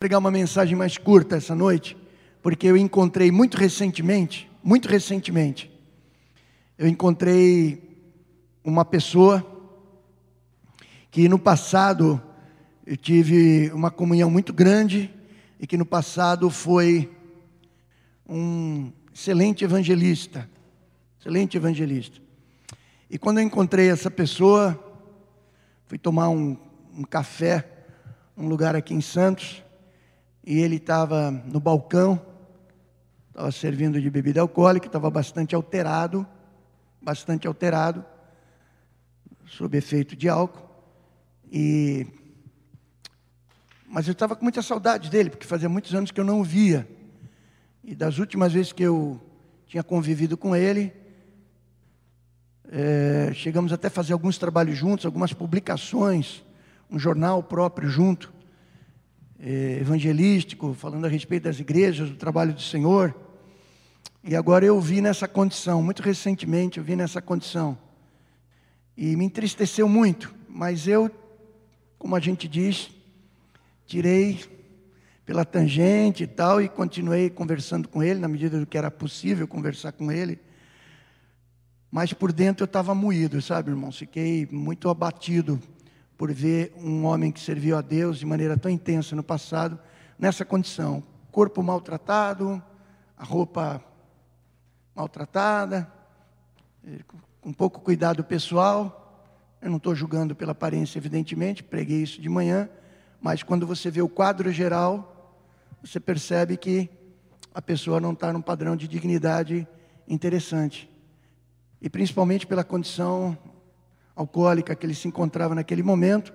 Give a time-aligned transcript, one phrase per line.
[0.00, 1.94] pregar uma mensagem mais curta essa noite,
[2.40, 5.70] porque eu encontrei muito recentemente, muito recentemente,
[6.78, 8.00] eu encontrei
[8.64, 9.46] uma pessoa
[11.10, 12.18] que no passado
[12.86, 15.14] eu tive uma comunhão muito grande
[15.58, 17.14] e que no passado foi
[18.26, 20.48] um excelente evangelista,
[21.20, 22.18] excelente evangelista.
[23.10, 24.82] E quando eu encontrei essa pessoa,
[25.84, 26.56] fui tomar um,
[26.96, 27.68] um café,
[28.34, 29.62] um lugar aqui em Santos,
[30.44, 32.20] e ele estava no balcão,
[33.28, 36.26] estava servindo de bebida alcoólica, estava bastante alterado,
[37.00, 38.04] bastante alterado,
[39.46, 40.68] sob efeito de álcool.
[41.50, 42.06] E
[43.92, 46.44] mas eu estava com muita saudade dele, porque fazia muitos anos que eu não o
[46.44, 46.88] via.
[47.82, 49.20] E das últimas vezes que eu
[49.66, 50.92] tinha convivido com ele,
[52.70, 56.44] é, chegamos até a fazer alguns trabalhos juntos, algumas publicações,
[56.88, 58.32] um jornal próprio junto
[59.42, 63.14] eh, evangelístico, falando a respeito das igrejas, do trabalho do Senhor.
[64.22, 67.78] E agora eu vi nessa condição, muito recentemente eu vi nessa condição.
[68.96, 71.10] E me entristeceu muito, mas eu,
[71.98, 72.90] como a gente diz,
[73.86, 74.44] tirei
[75.24, 79.48] pela tangente e tal, e continuei conversando com ele, na medida do que era possível
[79.48, 80.38] conversar com ele.
[81.90, 83.90] Mas por dentro eu estava moído, sabe, irmão?
[83.90, 85.58] Fiquei muito abatido
[86.20, 89.78] por ver um homem que serviu a Deus de maneira tão intensa no passado,
[90.18, 92.62] nessa condição: corpo maltratado,
[93.16, 93.82] a roupa
[94.94, 95.90] maltratada,
[97.40, 99.24] com pouco cuidado pessoal.
[99.62, 102.68] Eu não estou julgando pela aparência, evidentemente, preguei isso de manhã,
[103.18, 105.40] mas quando você vê o quadro geral,
[105.82, 106.90] você percebe que
[107.54, 109.66] a pessoa não está num padrão de dignidade
[110.06, 110.86] interessante.
[111.80, 113.38] E principalmente pela condição
[114.14, 116.32] alcoólica que ele se encontrava naquele momento,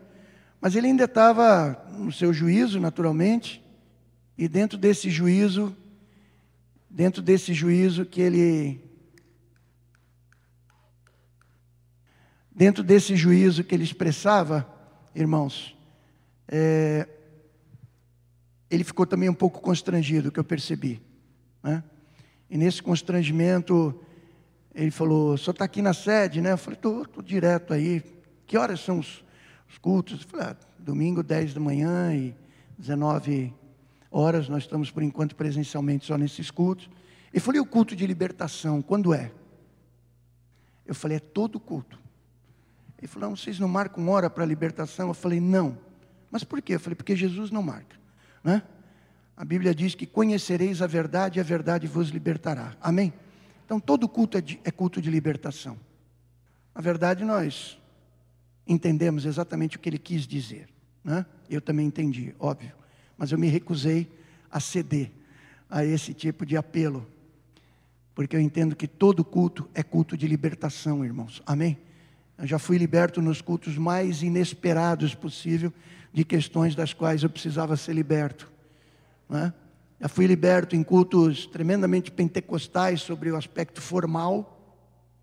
[0.59, 3.63] mas ele ainda estava no seu juízo, naturalmente,
[4.37, 5.75] e dentro desse juízo,
[6.89, 8.81] dentro desse juízo que ele
[12.55, 14.67] dentro desse juízo que ele expressava,
[15.13, 15.75] irmãos,
[16.47, 17.07] é,
[18.69, 21.01] ele ficou também um pouco constrangido, que eu percebi.
[21.61, 21.83] Né?
[22.49, 23.99] E nesse constrangimento,
[24.75, 26.51] ele falou, o senhor está aqui na sede, né?
[26.51, 28.03] Eu falei, estou direto aí.
[28.45, 29.23] Que horas são os,
[29.69, 30.21] os cultos?
[30.21, 32.35] Eu falei, ah, domingo, 10 da manhã e
[32.77, 33.53] 19
[34.11, 36.89] horas, nós estamos por enquanto presencialmente só nesses cultos.
[37.33, 39.31] Ele falou, e o culto de libertação, quando é?
[40.85, 41.97] Eu falei, é todo culto.
[42.97, 45.07] Ele falou, não, vocês não marcam hora para libertação?
[45.07, 45.77] Eu falei, não.
[46.29, 46.75] Mas por quê?
[46.75, 47.95] Eu falei, porque Jesus não marca.
[48.43, 48.61] Né?
[49.37, 52.75] A Bíblia diz que conhecereis a verdade e a verdade vos libertará.
[52.81, 53.13] Amém?
[53.65, 55.75] Então, todo culto é, de, é culto de libertação.
[56.73, 57.79] Na verdade, nós
[58.67, 60.69] entendemos exatamente o que ele quis dizer.
[61.03, 61.25] Né?
[61.49, 62.71] Eu também entendi, óbvio.
[63.17, 64.07] Mas eu me recusei
[64.51, 65.11] a ceder
[65.69, 67.07] a esse tipo de apelo.
[68.13, 71.41] Porque eu entendo que todo culto é culto de libertação, irmãos.
[71.45, 71.77] Amém?
[72.37, 75.73] Eu já fui liberto nos cultos mais inesperados possível
[76.13, 78.51] de questões das quais eu precisava ser liberto.
[79.27, 79.64] Não
[80.05, 84.79] Já fui liberto em cultos tremendamente pentecostais sobre o aspecto formal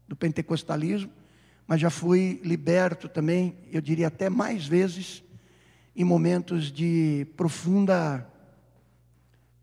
[0.08, 1.08] do pentecostalismo,
[1.68, 5.22] mas já fui liberto também, eu diria até mais vezes,
[5.94, 8.28] em momentos de profunda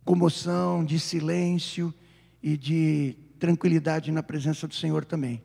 [0.06, 1.94] comoção, de silêncio
[2.42, 5.44] e de tranquilidade na presença do Senhor também.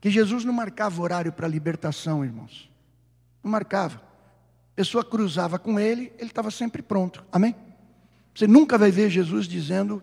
[0.00, 2.70] Que Jesus não marcava horário para libertação, irmãos.
[3.42, 3.96] Não marcava.
[3.96, 7.26] A pessoa cruzava com ele, ele estava sempre pronto.
[7.32, 7.65] Amém?
[8.36, 10.02] Você nunca vai ver Jesus dizendo: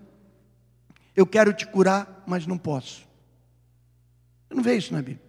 [1.16, 3.08] Eu quero te curar, mas não posso.
[4.48, 5.22] Você não vê isso na Bíblia.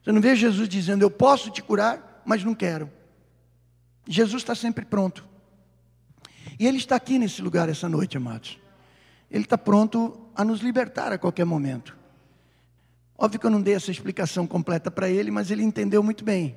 [0.00, 2.88] Você não vê Jesus dizendo: Eu posso te curar, mas não quero.
[4.06, 5.26] Jesus está sempre pronto.
[6.56, 8.60] E Ele está aqui nesse lugar essa noite, amados.
[9.28, 11.96] Ele está pronto a nos libertar a qualquer momento.
[13.18, 16.54] Óbvio que eu não dei essa explicação completa para ele, mas ele entendeu muito bem.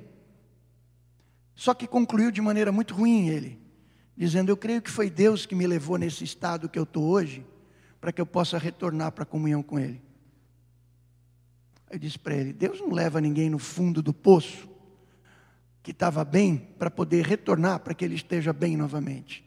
[1.56, 3.58] Só que concluiu de maneira muito ruim ele
[4.16, 7.44] dizendo: Eu creio que foi Deus que me levou nesse estado que eu estou hoje,
[8.00, 10.00] para que eu possa retornar para a comunhão com Ele.
[11.90, 14.68] Eu disse para ele: Deus não leva ninguém no fundo do poço,
[15.82, 19.44] que estava bem, para poder retornar, para que ele esteja bem novamente.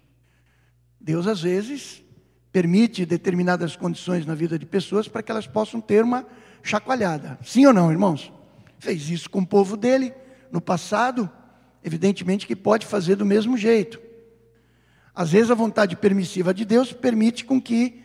[1.00, 2.04] Deus, às vezes,
[2.52, 6.26] permite determinadas condições na vida de pessoas para que elas possam ter uma
[6.62, 7.40] chacoalhada.
[7.44, 8.32] Sim ou não, irmãos?
[8.78, 10.14] Fez isso com o povo dele
[10.52, 11.30] no passado,
[11.84, 14.00] evidentemente que pode fazer do mesmo jeito.
[15.16, 18.02] Às vezes a vontade permissiva de Deus permite com que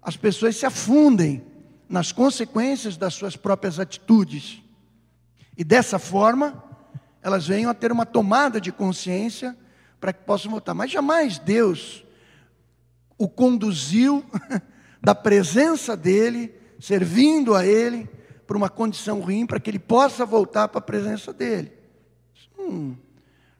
[0.00, 1.44] as pessoas se afundem
[1.88, 4.62] nas consequências das suas próprias atitudes.
[5.56, 6.62] E dessa forma,
[7.22, 9.56] elas venham a ter uma tomada de consciência
[10.00, 10.74] para que possa voltar.
[10.74, 12.04] Mas jamais Deus
[13.18, 14.24] o conduziu
[15.02, 18.08] da presença dele, servindo a ele,
[18.46, 21.72] para uma condição ruim, para que ele possa voltar para a presença dele.
[22.34, 22.48] Isso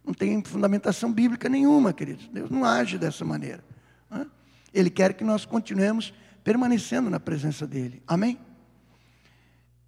[0.09, 2.29] não, tem fundamentação bíblica nenhuma, queridos.
[2.29, 3.63] Deus não age dessa maneira.
[4.11, 4.27] Né?
[4.73, 8.03] Ele quer que nós continuemos permanecendo na presença dele.
[8.07, 8.39] Amém?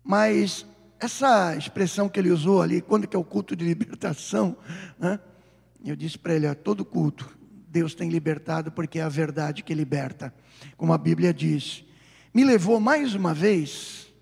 [0.05, 0.67] Mas
[0.99, 4.59] essa expressão que ele usou ali, quando que é o culto de libertação,
[4.99, 5.19] né?
[5.83, 7.35] eu disse para ele, ó, todo culto,
[7.67, 10.35] Deus tem libertado porque é a verdade que liberta,
[10.77, 11.83] como a Bíblia diz.
[12.35, 14.13] Me levou mais uma vez,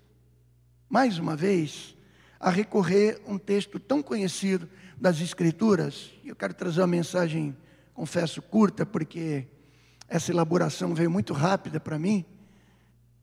[0.87, 1.97] mais uma vez,
[2.39, 4.69] a recorrer a um texto tão conhecido
[4.99, 6.11] das Escrituras.
[6.25, 7.55] Eu quero trazer uma mensagem,
[7.93, 9.47] confesso, curta, porque
[10.07, 12.25] essa elaboração veio muito rápida para mim,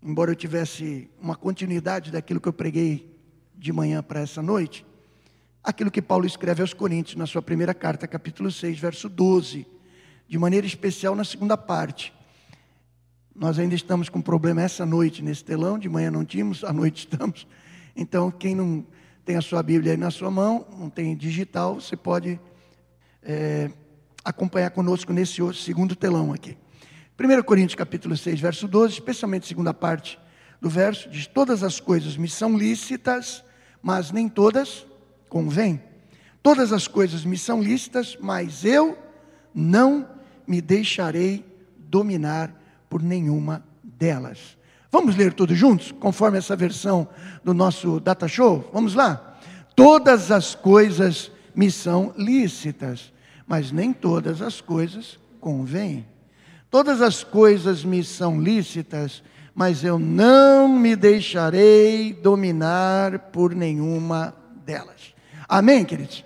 [0.02, 3.14] embora eu tivesse uma continuidade daquilo que eu preguei
[3.54, 4.86] de manhã para essa noite,
[5.62, 9.66] aquilo que Paulo escreve aos Coríntios na sua primeira carta, capítulo 6, verso 12,
[10.28, 12.12] de maneira especial na segunda parte.
[13.34, 17.00] Nós ainda estamos com problema essa noite nesse telão, de manhã não tínhamos, à noite
[17.00, 17.46] estamos.
[17.94, 18.86] Então, quem não
[19.26, 22.38] tem a sua Bíblia aí na sua mão, não tem digital, você pode
[23.24, 23.68] é,
[24.24, 26.56] acompanhar conosco nesse segundo telão aqui.
[27.18, 30.16] 1 Coríntios capítulo 6, verso 12, especialmente a segunda parte
[30.60, 33.42] do verso, diz: Todas as coisas me são lícitas,
[33.82, 34.86] mas nem todas
[35.28, 35.82] convêm.
[36.40, 38.96] Todas as coisas me são lícitas, mas eu
[39.52, 40.08] não
[40.46, 41.44] me deixarei
[41.76, 42.54] dominar
[42.88, 44.56] por nenhuma delas.
[44.96, 47.06] Vamos ler todos juntos, conforme essa versão
[47.44, 48.66] do nosso data show?
[48.72, 49.38] Vamos lá?
[49.76, 53.12] Todas as coisas me são lícitas,
[53.46, 56.06] mas nem todas as coisas convêm.
[56.70, 59.22] Todas as coisas me são lícitas,
[59.54, 64.34] mas eu não me deixarei dominar por nenhuma
[64.64, 65.14] delas.
[65.46, 66.24] Amém, queridos?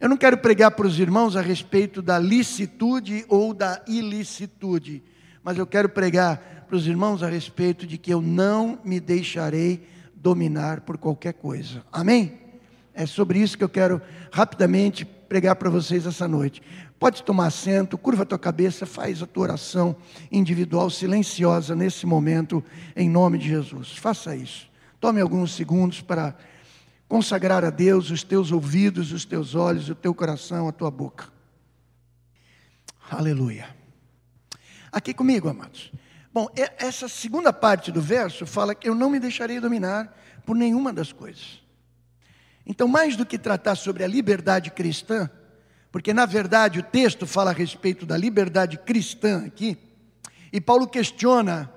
[0.00, 5.02] Eu não quero pregar para os irmãos a respeito da licitude ou da ilicitude,
[5.42, 9.86] mas eu quero pregar para os irmãos a respeito de que eu não me deixarei
[10.12, 11.84] dominar por qualquer coisa.
[11.92, 12.36] Amém?
[12.92, 16.60] É sobre isso que eu quero rapidamente pregar para vocês essa noite.
[16.98, 19.94] Pode tomar assento, curva a tua cabeça, faz a tua oração
[20.32, 22.60] individual silenciosa nesse momento,
[22.96, 23.96] em nome de Jesus.
[23.96, 24.68] Faça isso.
[24.98, 26.34] Tome alguns segundos para
[27.06, 31.26] consagrar a Deus os teus ouvidos, os teus olhos, o teu coração, a tua boca.
[33.08, 33.68] Aleluia.
[34.90, 35.92] Aqui comigo, amados.
[36.34, 36.48] Bom,
[36.78, 40.12] essa segunda parte do verso fala que eu não me deixarei dominar
[40.44, 41.62] por nenhuma das coisas.
[42.66, 45.30] Então, mais do que tratar sobre a liberdade cristã,
[45.92, 49.78] porque na verdade o texto fala a respeito da liberdade cristã aqui,
[50.52, 51.72] e Paulo questiona,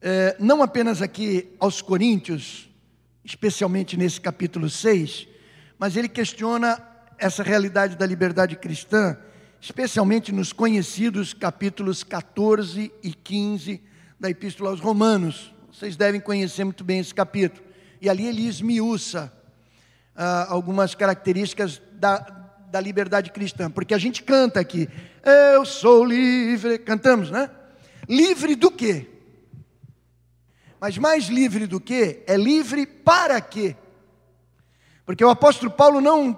[0.00, 2.66] é, não apenas aqui aos Coríntios,
[3.22, 5.28] especialmente nesse capítulo 6,
[5.78, 6.82] mas ele questiona
[7.18, 9.18] essa realidade da liberdade cristã,
[9.60, 13.82] especialmente nos conhecidos capítulos 14 e 15
[14.18, 15.52] da Epístola aos Romanos.
[15.70, 17.62] Vocês devem conhecer muito bem esse capítulo.
[18.00, 19.30] E ali ele esmiuça
[20.16, 22.18] ah, algumas características da,
[22.70, 24.88] da liberdade cristã, porque a gente canta aqui,
[25.54, 27.50] eu sou livre, cantamos, né?
[28.08, 29.06] Livre do quê?
[30.80, 32.22] Mas mais livre do que?
[32.26, 33.76] É livre para quê?
[35.04, 36.36] Porque o apóstolo Paulo não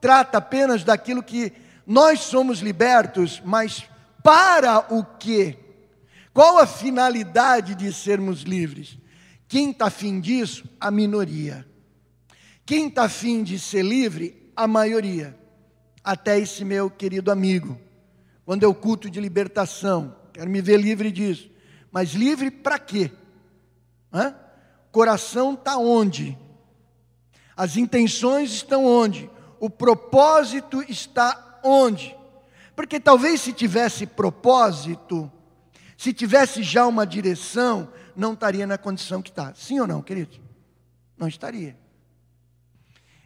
[0.00, 1.52] trata apenas daquilo que
[1.86, 3.88] nós somos libertos, mas
[4.22, 5.58] para o quê?
[6.32, 8.98] Qual a finalidade de sermos livres?
[9.48, 10.64] Quem está afim disso?
[10.80, 11.66] A minoria.
[12.64, 14.50] Quem está afim de ser livre?
[14.56, 15.36] A maioria
[16.06, 17.76] até esse meu querido amigo.
[18.44, 21.50] Quando o culto de libertação, quero me ver livre disso.
[21.90, 23.10] Mas livre para quê?
[24.12, 24.32] Hã?
[24.92, 26.38] Coração está onde?
[27.56, 29.28] As intenções estão onde?
[29.58, 32.16] O propósito está onde?
[32.74, 35.30] Porque talvez se tivesse propósito,
[35.96, 39.54] se tivesse já uma direção, não estaria na condição que está.
[39.54, 40.38] Sim ou não, querido?
[41.16, 41.76] Não estaria.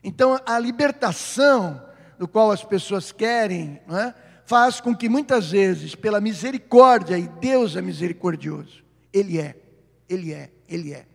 [0.03, 1.85] Então a libertação
[2.19, 4.15] do qual as pessoas querem, é?
[4.45, 9.57] faz com que muitas vezes, pela misericórdia, e Deus é misericordioso, Ele é,
[10.09, 11.07] Ele é, Ele é.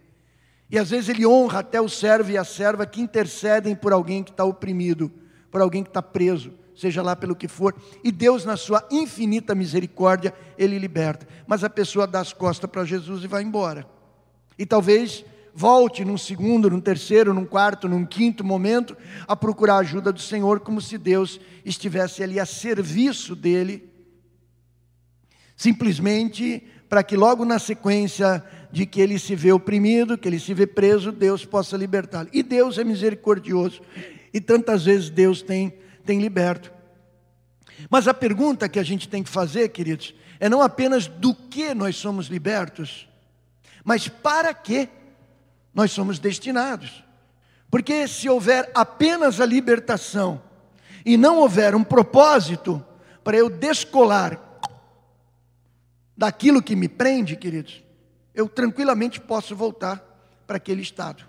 [0.69, 4.23] E às vezes Ele honra até o servo e a serva que intercedem por alguém
[4.23, 5.11] que está oprimido,
[5.51, 9.55] por alguém que está preso, seja lá pelo que for, e Deus, na sua infinita
[9.55, 11.27] misericórdia, Ele liberta.
[11.47, 13.87] Mas a pessoa dá as costas para Jesus e vai embora.
[14.57, 19.79] E talvez volte num segundo, num terceiro, num quarto, num quinto momento a procurar a
[19.79, 23.89] ajuda do Senhor, como se Deus estivesse ali a serviço dele,
[25.55, 30.53] simplesmente para que logo na sequência de que ele se vê oprimido, que ele se
[30.53, 32.27] vê preso, Deus possa libertá-lo.
[32.33, 33.81] E Deus é misericordioso,
[34.33, 35.73] e tantas vezes Deus tem,
[36.05, 36.71] tem liberto.
[37.89, 41.73] Mas a pergunta que a gente tem que fazer, queridos, é não apenas do que
[41.73, 43.07] nós somos libertos,
[43.83, 44.89] mas para que
[45.73, 47.03] nós somos destinados.
[47.69, 50.41] Porque se houver apenas a libertação
[51.05, 52.83] e não houver um propósito
[53.23, 54.39] para eu descolar
[56.15, 57.83] daquilo que me prende, queridos,
[58.33, 60.01] eu tranquilamente posso voltar
[60.47, 61.25] para aquele estado.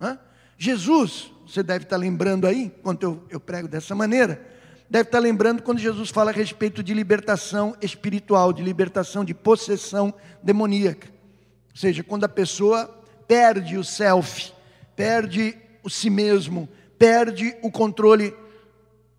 [0.00, 0.18] Hã?
[0.58, 4.44] Jesus, você deve estar lembrando aí, quando eu, eu prego dessa maneira,
[4.88, 10.14] deve estar lembrando quando Jesus fala a respeito de libertação espiritual, de libertação de possessão
[10.42, 11.08] demoníaca.
[11.70, 12.86] Ou seja, quando a pessoa
[13.28, 14.52] perde o self,
[14.94, 18.34] perde o si mesmo, perde o controle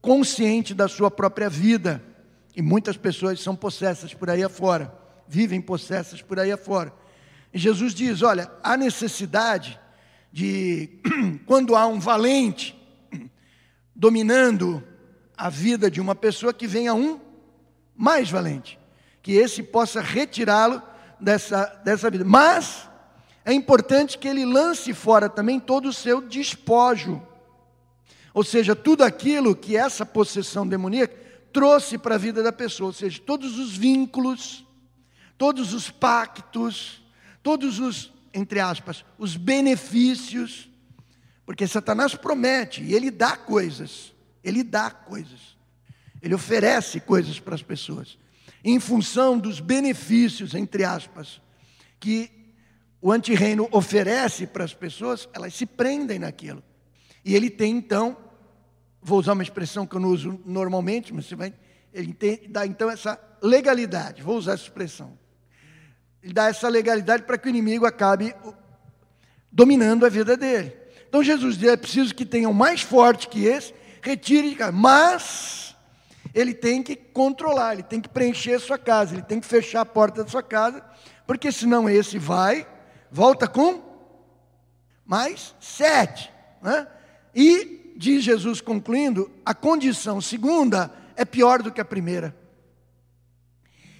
[0.01, 2.01] consciente da sua própria vida.
[2.55, 4.91] E muitas pessoas são possessas por aí afora,
[5.27, 6.91] vivem possessas por aí afora.
[7.53, 9.79] E Jesus diz: olha, há necessidade
[10.37, 10.87] de,
[11.47, 12.77] quando há um valente
[13.95, 14.83] dominando
[15.35, 17.19] a vida de uma pessoa, que venha um
[17.95, 18.77] mais valente,
[19.23, 20.79] que esse possa retirá-lo
[21.19, 22.23] dessa, dessa vida.
[22.23, 22.87] Mas
[23.43, 27.19] é importante que ele lance fora também todo o seu despojo.
[28.31, 31.17] Ou seja, tudo aquilo que essa possessão demoníaca
[31.51, 34.63] trouxe para a vida da pessoa, ou seja, todos os vínculos,
[35.35, 37.01] todos os pactos,
[37.41, 40.69] todos os, entre aspas, os benefícios,
[41.45, 44.13] porque Satanás promete e ele dá coisas,
[44.43, 45.57] ele dá coisas,
[46.21, 48.17] ele oferece coisas para as pessoas,
[48.63, 51.41] em função dos benefícios, entre aspas,
[51.99, 52.29] que
[53.01, 56.63] o antirreino oferece para as pessoas, elas se prendem naquilo.
[57.25, 58.17] E ele tem então,
[59.01, 61.53] vou usar uma expressão que eu não uso normalmente, mas você vai,
[61.91, 65.17] ele tem, dá então essa legalidade, vou usar essa expressão.
[66.27, 68.35] Ele dá essa legalidade para que o inimigo acabe
[69.49, 70.75] dominando a vida dele.
[71.07, 74.73] Então Jesus diz: é preciso que tenham mais forte que esse, retire de casa.
[74.73, 75.73] Mas
[76.33, 79.79] ele tem que controlar, ele tem que preencher a sua casa, ele tem que fechar
[79.79, 80.83] a porta da sua casa,
[81.25, 82.67] porque senão esse vai
[83.09, 83.81] volta com
[85.05, 86.29] mais sete.
[86.61, 86.85] Né?
[87.33, 92.35] E, diz Jesus concluindo, a condição segunda é pior do que a primeira.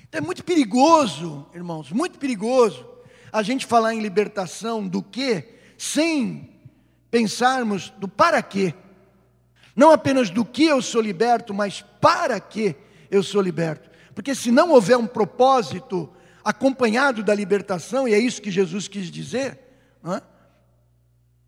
[0.10, 2.88] Então é muito perigoso, irmãos, muito perigoso
[3.32, 5.44] a gente falar em libertação do que,
[5.78, 6.50] sem
[7.12, 8.74] pensarmos do para quê.
[9.76, 12.76] Não apenas do que eu sou liberto, mas para que
[13.12, 13.90] eu sou liberto.
[14.16, 16.10] Porque se não houver um propósito
[16.44, 19.60] acompanhado da libertação, e é isso que Jesus quis dizer,
[20.06, 20.22] é?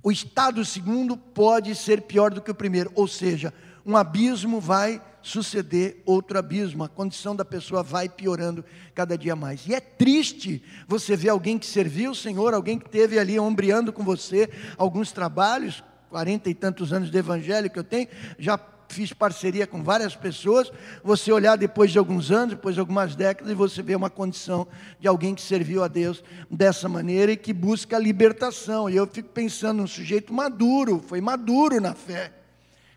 [0.04, 3.54] o estado segundo pode ser pior do que o primeiro, ou seja,
[3.86, 8.64] um abismo vai suceder outro abismo, a condição da pessoa vai piorando
[8.96, 9.68] cada dia mais.
[9.68, 13.92] E é triste você ver alguém que serviu o Senhor, alguém que teve ali ombreando
[13.92, 18.08] com você alguns trabalhos, quarenta e tantos anos de evangelho que eu tenho,
[18.38, 18.58] já
[18.88, 20.72] fiz parceria com várias pessoas,
[21.04, 24.68] você olhar depois de alguns anos, depois de algumas décadas, e você vê uma condição
[25.00, 28.90] de alguém que serviu a Deus dessa maneira e que busca a libertação.
[28.90, 32.34] E eu fico pensando num sujeito maduro, foi maduro na fé,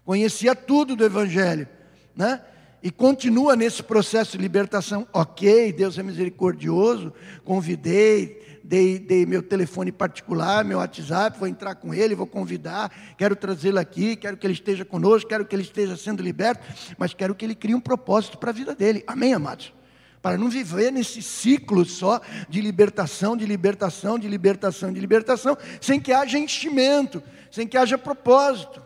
[0.05, 1.69] conhecia tudo do Evangelho,
[2.15, 2.43] né?
[2.83, 5.07] E continua nesse processo de libertação.
[5.13, 7.13] Ok, Deus é misericordioso,
[7.45, 13.37] convidei, dei, dei meu telefone particular, meu WhatsApp, vou entrar com ele, vou convidar, quero
[13.37, 16.67] trazê-lo aqui, quero que ele esteja conosco, quero que ele esteja sendo liberto,
[16.99, 19.05] mas quero que ele crie um propósito para a vida dele.
[19.07, 19.73] Amém, amados?
[20.21, 26.01] Para não viver nesse ciclo só de libertação, de libertação, de libertação, de libertação, sem
[26.01, 28.83] que haja enchimento, sem que haja propósito,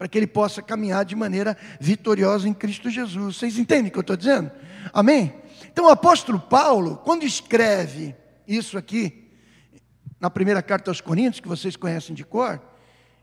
[0.00, 3.36] para que ele possa caminhar de maneira vitoriosa em Cristo Jesus.
[3.36, 4.50] Vocês entendem o que eu estou dizendo?
[4.94, 5.34] Amém?
[5.70, 8.16] Então o apóstolo Paulo, quando escreve
[8.48, 9.28] isso aqui
[10.18, 12.62] na primeira carta aos Coríntios, que vocês conhecem de cor,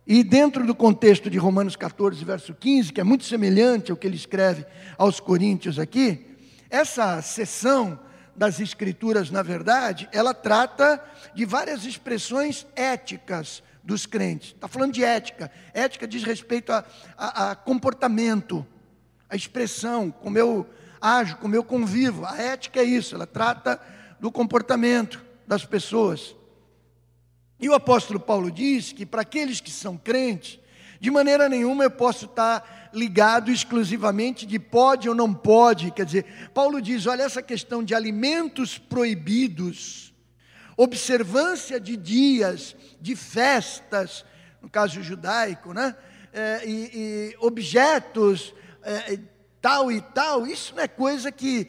[0.06, 4.06] e dentro do contexto de Romanos 14, verso 15, que é muito semelhante ao que
[4.06, 4.64] ele escreve
[5.00, 6.28] aos Coríntios aqui,
[6.70, 8.00] essa sessão
[8.36, 11.04] das Escrituras, na verdade, ela trata
[11.34, 14.50] de várias expressões éticas dos crentes.
[14.50, 15.50] Está falando de ética.
[15.74, 16.84] Ética diz respeito a,
[17.18, 18.68] a, a, comportamento,
[19.30, 20.68] a expressão, como eu
[21.00, 22.26] ajo, como eu convivo.
[22.26, 23.82] A ética é isso, ela trata
[24.20, 26.36] do comportamento das pessoas.
[27.58, 30.60] E o apóstolo Paulo diz que para aqueles que são crentes,
[31.00, 35.92] de maneira nenhuma eu posso estar ligado exclusivamente de pode ou não pode.
[35.92, 40.07] Quer dizer, Paulo diz: olha, essa questão de alimentos proibidos,
[40.78, 44.24] observância de dias, de festas,
[44.62, 45.96] no caso judaico, né?
[46.32, 48.54] É, e, e, objetos
[48.84, 49.20] é,
[49.60, 51.68] tal e tal, isso não é coisa que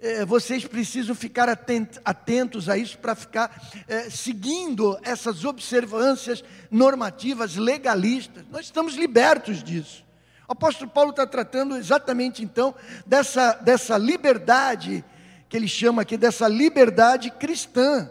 [0.00, 8.44] é, vocês precisam ficar atentos a isso para ficar é, seguindo essas observâncias normativas legalistas.
[8.50, 10.04] Nós estamos libertos disso.
[10.48, 12.74] O apóstolo Paulo está tratando exatamente então
[13.06, 15.04] dessa, dessa liberdade,
[15.48, 18.10] que ele chama aqui dessa liberdade cristã.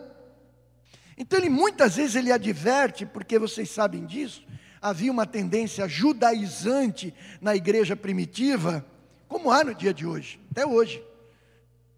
[1.18, 4.46] Então ele muitas vezes ele adverte, porque vocês sabem disso,
[4.82, 8.86] havia uma tendência judaizante na igreja primitiva,
[9.28, 11.04] como há no dia de hoje, até hoje.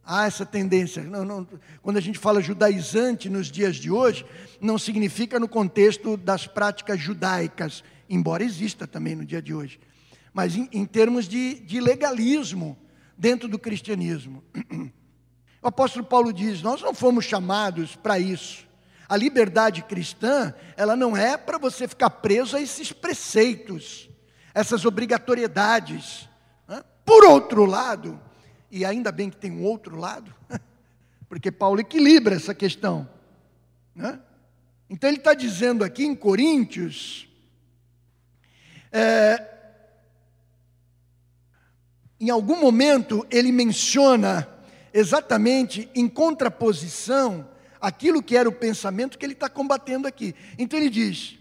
[0.03, 1.03] Há essa tendência.
[1.03, 1.47] Não, não,
[1.81, 4.25] quando a gente fala judaizante nos dias de hoje,
[4.59, 9.79] não significa no contexto das práticas judaicas, embora exista também no dia de hoje
[10.33, 12.77] mas em, em termos de, de legalismo
[13.17, 14.43] dentro do cristianismo.
[15.61, 18.65] O apóstolo Paulo diz: Nós não fomos chamados para isso.
[19.09, 24.07] A liberdade cristã, ela não é para você ficar preso a esses preceitos,
[24.53, 26.29] essas obrigatoriedades.
[27.03, 28.21] Por outro lado,
[28.69, 30.31] e ainda bem que tem um outro lado,
[31.27, 33.09] porque Paulo equilibra essa questão.
[34.87, 37.27] Então ele está dizendo aqui em Coríntios,
[38.91, 39.43] é,
[42.19, 44.47] em algum momento ele menciona
[44.93, 47.48] exatamente em contraposição
[47.81, 50.35] aquilo que era o pensamento que ele está combatendo aqui.
[50.57, 51.39] Então ele diz: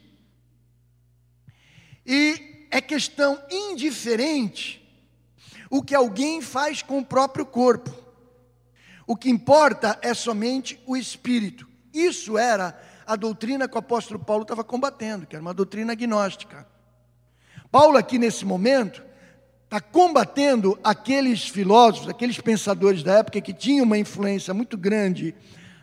[2.09, 4.83] e é questão indiferente
[5.71, 7.95] o que alguém faz com o próprio corpo.
[9.07, 11.69] O que importa é somente o espírito.
[11.93, 16.67] Isso era a doutrina que o apóstolo Paulo estava combatendo, que era uma doutrina gnóstica.
[17.71, 19.03] Paulo, aqui nesse momento,
[19.65, 25.35] está combatendo aqueles filósofos, aqueles pensadores da época que tinham uma influência muito grande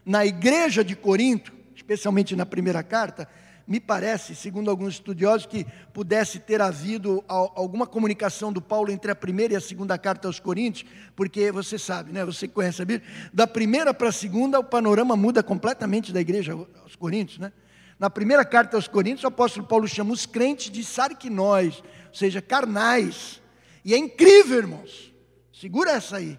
[0.05, 3.27] na igreja de Corinto, especialmente na primeira carta.
[3.67, 9.15] Me parece, segundo alguns estudiosos, que pudesse ter havido alguma comunicação do Paulo entre a
[9.15, 12.23] primeira e a segunda carta aos Coríntios, porque você sabe, né?
[12.23, 13.09] Você conhece a Bíblia.
[13.33, 17.51] Da primeira para a segunda, o panorama muda completamente da igreja aos Coríntios, né?
[17.97, 22.43] Na primeira carta aos Coríntios, o apóstolo Paulo chama os crentes de sarquinóis, ou seja,
[22.43, 23.41] carnais.
[23.83, 25.11] E é incrível, irmãos.
[25.51, 26.37] Segura essa aí.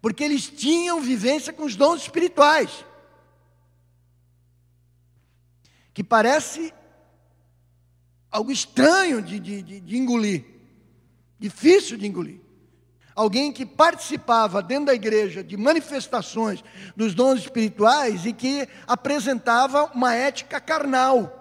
[0.00, 2.84] Porque eles tinham vivência com os dons espirituais.
[5.98, 6.72] Que parece
[8.30, 10.44] algo estranho de, de, de, engolir.
[11.40, 12.40] Difícil de engolir.
[13.16, 16.62] Alguém que participava dentro da igreja de manifestações
[16.94, 21.37] dos dons espirituais e que apresentava uma ética carnal.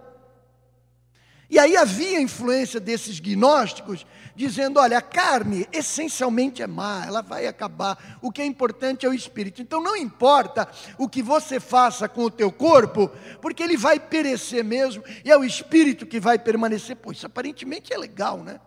[1.50, 4.06] E aí havia influência desses gnósticos
[4.36, 9.10] dizendo: olha, a carne essencialmente é má, ela vai acabar, o que é importante é
[9.10, 9.62] o espírito.
[9.62, 13.10] Então não importa o que você faça com o teu corpo,
[13.42, 16.98] porque ele vai perecer mesmo, e é o espírito que vai permanecer.
[16.98, 18.60] Pô, isso aparentemente é legal, né?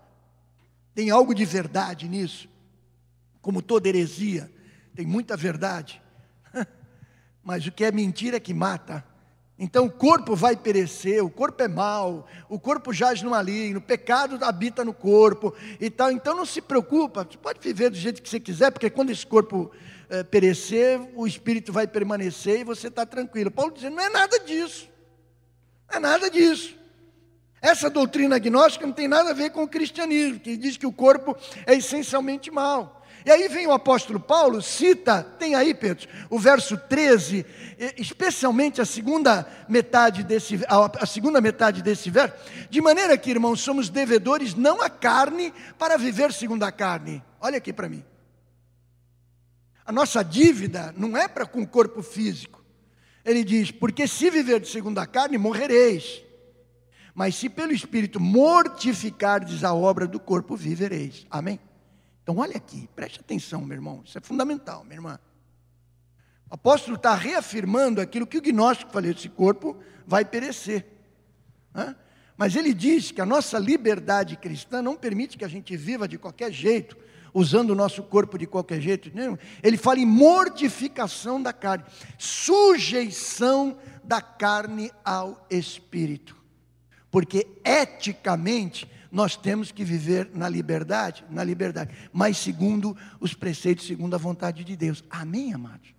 [0.94, 2.48] Tem algo de verdade nisso.
[3.42, 4.50] Como toda heresia,
[4.94, 6.02] tem muita verdade.
[7.44, 9.04] Mas o que é mentira é que mata.
[9.62, 13.82] Então o corpo vai perecer, o corpo é mau, o corpo jaz no maligno, o
[13.82, 16.10] pecado habita no corpo e tal.
[16.10, 19.26] Então não se preocupa, você pode viver do jeito que você quiser, porque quando esse
[19.26, 19.70] corpo
[20.08, 23.50] é, perecer, o espírito vai permanecer e você está tranquilo.
[23.50, 24.88] Paulo diz: não é nada disso,
[25.90, 26.74] não é nada disso.
[27.60, 30.92] Essa doutrina agnóstica não tem nada a ver com o cristianismo, que diz que o
[30.92, 32.99] corpo é essencialmente mau.
[33.24, 37.44] E aí vem o apóstolo Paulo, cita, tem aí, Pedro, o verso 13,
[37.98, 42.34] especialmente a segunda metade desse, a segunda metade desse verso,
[42.70, 47.22] de maneira que, irmãos, somos devedores não à carne para viver segundo a carne.
[47.40, 48.04] Olha aqui para mim.
[49.84, 52.64] A nossa dívida não é para com o corpo físico.
[53.24, 56.22] Ele diz: porque se viver de segundo a carne, morrereis.
[57.14, 61.26] Mas se pelo Espírito mortificardes a obra do corpo, vivereis.
[61.30, 61.60] Amém?
[62.22, 65.18] Então, olha aqui, preste atenção, meu irmão, isso é fundamental, minha irmã.
[66.50, 70.84] O apóstolo está reafirmando aquilo que o gnóstico falou: esse corpo vai perecer.
[72.36, 76.18] Mas ele diz que a nossa liberdade cristã não permite que a gente viva de
[76.18, 76.96] qualquer jeito,
[77.32, 79.12] usando o nosso corpo de qualquer jeito.
[79.62, 81.84] Ele fala em mortificação da carne,
[82.18, 86.36] sujeição da carne ao espírito.
[87.10, 94.14] Porque eticamente nós temos que viver na liberdade, na liberdade, mas segundo os preceitos, segundo
[94.14, 95.02] a vontade de Deus.
[95.10, 95.94] Amém, amados?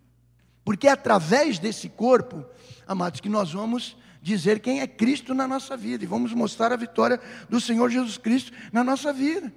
[0.64, 2.46] Porque é através desse corpo,
[2.88, 6.78] amados, que nós vamos dizer quem é Cristo na nossa vida e vamos mostrar a
[6.78, 7.20] vitória
[7.50, 9.52] do Senhor Jesus Cristo na nossa vida.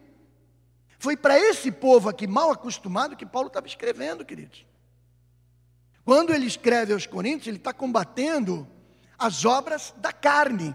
[0.99, 4.67] Foi para esse povo aqui mal acostumado que Paulo estava escrevendo, queridos.
[6.05, 8.67] Quando ele escreve aos Coríntios, ele está combatendo
[9.19, 10.75] as obras da carne,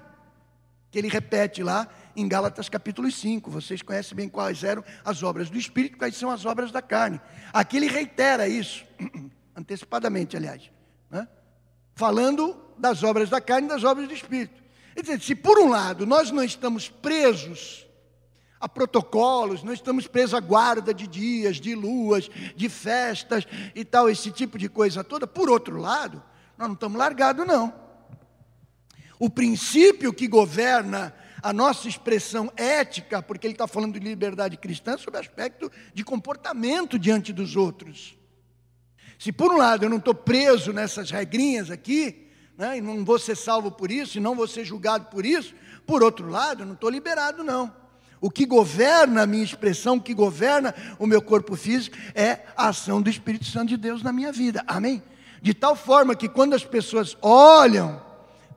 [0.91, 3.50] que ele repete lá em Gálatas capítulo 5.
[3.50, 7.19] Vocês conhecem bem quais eram as obras do Espírito, quais são as obras da carne.
[7.54, 8.86] Aqui ele reitera isso,
[9.56, 10.72] antecipadamente, aliás,
[11.10, 11.28] né?
[11.95, 14.62] falando das obras da carne e das obras do Espírito.
[14.95, 17.88] Ele diz, se por um lado nós não estamos presos
[18.60, 24.10] a protocolos, não estamos presos à guarda de dias, de luas, de festas e tal,
[24.10, 25.26] esse tipo de coisa toda.
[25.26, 26.22] Por outro lado,
[26.58, 27.74] nós não estamos largados, não.
[29.17, 34.97] O princípio que governa a nossa expressão ética, porque ele está falando de liberdade cristã,
[34.97, 38.17] sobre aspecto de comportamento diante dos outros.
[39.17, 43.17] Se por um lado eu não estou preso nessas regrinhas aqui, né, e não vou
[43.17, 45.54] ser salvo por isso, e não vou ser julgado por isso,
[45.86, 47.73] por outro lado, eu não estou liberado, não.
[48.21, 52.67] O que governa a minha expressão, o que governa o meu corpo físico, é a
[52.67, 54.63] ação do Espírito Santo de Deus na minha vida.
[54.67, 55.02] Amém?
[55.41, 58.02] De tal forma que quando as pessoas olham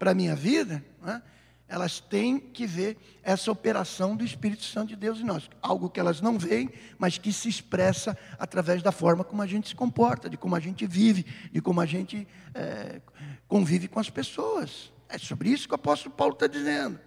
[0.00, 1.22] para a minha vida, né,
[1.72, 5.48] elas têm que ver essa operação do Espírito Santo de Deus em nós.
[5.62, 9.70] Algo que elas não veem, mas que se expressa através da forma como a gente
[9.70, 13.00] se comporta, de como a gente vive, de como a gente é,
[13.48, 14.92] convive com as pessoas.
[15.08, 17.00] É sobre isso que o apóstolo Paulo está dizendo.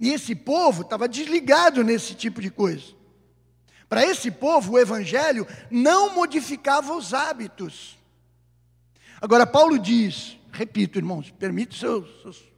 [0.00, 2.92] E esse povo estava desligado nesse tipo de coisa.
[3.88, 7.96] Para esse povo, o evangelho não modificava os hábitos.
[9.22, 12.53] Agora, Paulo diz, repito, irmãos, permite seus, seus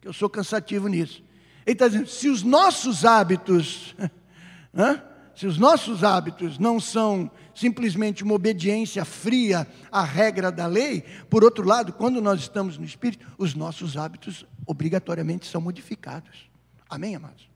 [0.00, 1.22] que eu sou cansativo nisso.
[1.66, 3.94] Ele está dizendo: se os nossos hábitos,
[4.72, 5.02] né,
[5.34, 11.42] se os nossos hábitos não são simplesmente uma obediência fria à regra da lei, por
[11.42, 16.48] outro lado, quando nós estamos no Espírito, os nossos hábitos obrigatoriamente são modificados.
[16.88, 17.48] Amém, amados?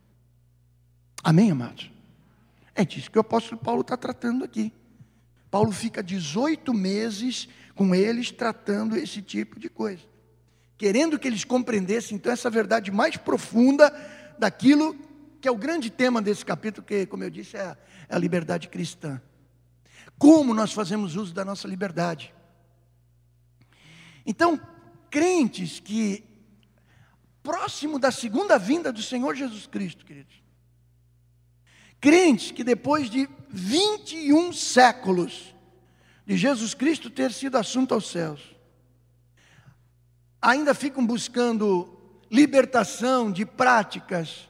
[1.23, 1.91] Amém, amados?
[2.75, 4.73] É disso que o apóstolo Paulo está tratando aqui.
[5.51, 10.12] Paulo fica 18 meses com eles tratando esse tipo de coisa
[10.83, 13.89] querendo que eles compreendessem então essa verdade mais profunda
[14.37, 14.99] daquilo
[15.41, 17.77] que é o grande tema desse capítulo, que, como eu disse, é a,
[18.09, 19.23] é a liberdade cristã.
[20.19, 22.35] Como nós fazemos uso da nossa liberdade.
[24.27, 24.61] Então,
[25.09, 26.25] crentes que,
[27.45, 30.43] próximo da segunda vinda do Senhor Jesus Cristo, queridos,
[32.01, 35.55] crentes que depois de 21 séculos
[36.27, 38.52] de Jesus Cristo ter sido assunto aos céus,
[40.43, 41.89] ainda ficam buscando
[42.29, 44.49] libertação de práticas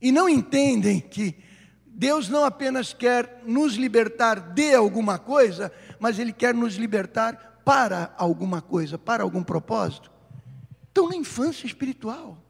[0.00, 1.36] e não entendem que
[1.84, 5.70] Deus não apenas quer nos libertar de alguma coisa,
[6.00, 10.10] mas Ele quer nos libertar para alguma coisa, para algum propósito.
[10.88, 12.42] Estão na infância espiritual.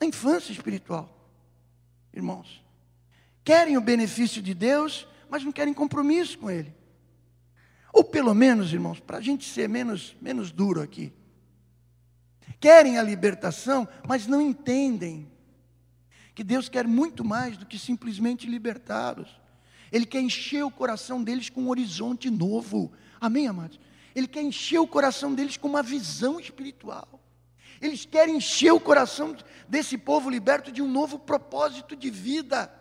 [0.00, 1.28] Na infância espiritual,
[2.12, 2.64] irmãos.
[3.42, 6.74] Querem o benefício de Deus, mas não querem compromisso com Ele.
[7.94, 11.12] Ou pelo menos, irmãos, para a gente ser menos, menos duro aqui.
[12.58, 15.30] Querem a libertação, mas não entendem
[16.34, 19.40] que Deus quer muito mais do que simplesmente libertá-los.
[19.92, 22.90] Ele quer encher o coração deles com um horizonte novo.
[23.20, 23.78] Amém, amados?
[24.12, 27.20] Ele quer encher o coração deles com uma visão espiritual.
[27.80, 29.36] Eles querem encher o coração
[29.68, 32.72] desse povo liberto de um novo propósito de vida.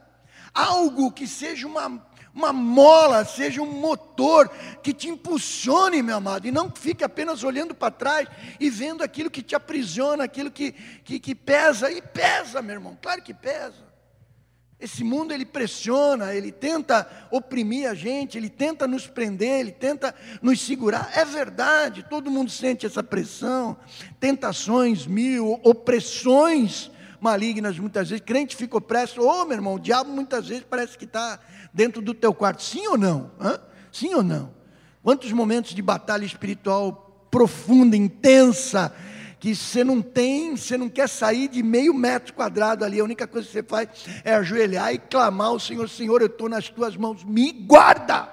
[0.56, 4.50] Algo que seja uma uma mola, seja um motor
[4.82, 8.28] que te impulsione, meu amado, e não fique apenas olhando para trás
[8.60, 10.72] e vendo aquilo que te aprisiona, aquilo que,
[11.04, 13.94] que, que pesa, e pesa, meu irmão, claro que pesa.
[14.80, 20.14] Esse mundo ele pressiona, ele tenta oprimir a gente, ele tenta nos prender, ele tenta
[20.42, 21.10] nos segurar.
[21.16, 23.78] É verdade, todo mundo sente essa pressão,
[24.20, 26.92] tentações mil, opressões
[27.22, 28.26] malignas muitas vezes.
[28.26, 31.40] Crente fica opresso, ô oh, meu irmão, o diabo muitas vezes parece que está
[31.74, 32.62] dentro do teu quarto.
[32.62, 33.32] Sim ou não?
[33.40, 33.60] Hã?
[33.92, 34.54] Sim ou não?
[35.02, 38.96] Quantos momentos de batalha espiritual profunda, intensa,
[39.40, 43.28] que você não tem, você não quer sair de meio metro quadrado ali, a única
[43.28, 43.90] coisa que você faz
[44.24, 48.30] é ajoelhar e clamar ao Senhor, Senhor, eu estou nas tuas mãos, me guarda,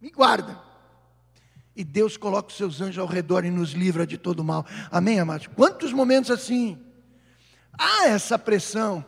[0.00, 0.58] me guarda.
[1.76, 4.64] E Deus coloca os seus anjos ao redor e nos livra de todo mal.
[4.90, 5.48] Amém, amados?
[5.48, 6.78] Quantos momentos assim?
[7.76, 9.04] Há essa pressão.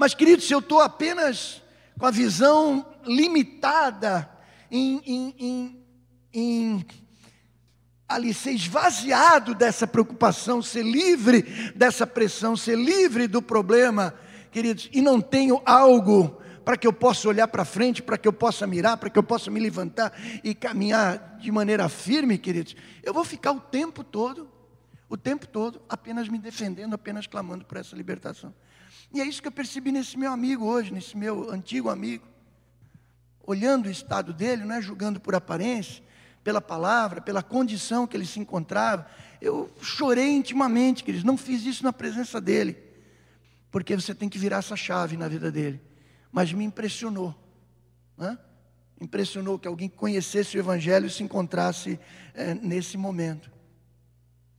[0.00, 1.60] Mas, querido, se eu estou apenas
[1.98, 4.30] com a visão limitada
[4.70, 5.84] em, em, em,
[6.32, 6.86] em
[8.08, 11.42] ali ser esvaziado dessa preocupação, ser livre
[11.76, 14.14] dessa pressão, ser livre do problema,
[14.50, 18.32] queridos, e não tenho algo para que eu possa olhar para frente, para que eu
[18.32, 23.12] possa mirar, para que eu possa me levantar e caminhar de maneira firme, queridos, eu
[23.12, 24.50] vou ficar o tempo todo,
[25.10, 28.54] o tempo todo, apenas me defendendo, apenas clamando por essa libertação.
[29.12, 32.26] E é isso que eu percebi nesse meu amigo hoje, nesse meu antigo amigo.
[33.44, 36.02] Olhando o estado dele, não é julgando por aparência,
[36.44, 39.06] pela palavra, pela condição que ele se encontrava.
[39.40, 42.76] Eu chorei intimamente, queridos, não fiz isso na presença dele,
[43.70, 45.80] porque você tem que virar essa chave na vida dele.
[46.30, 47.34] Mas me impressionou,
[48.16, 48.38] né?
[49.00, 51.98] impressionou que alguém que conhecesse o Evangelho se encontrasse
[52.34, 53.50] é, nesse momento.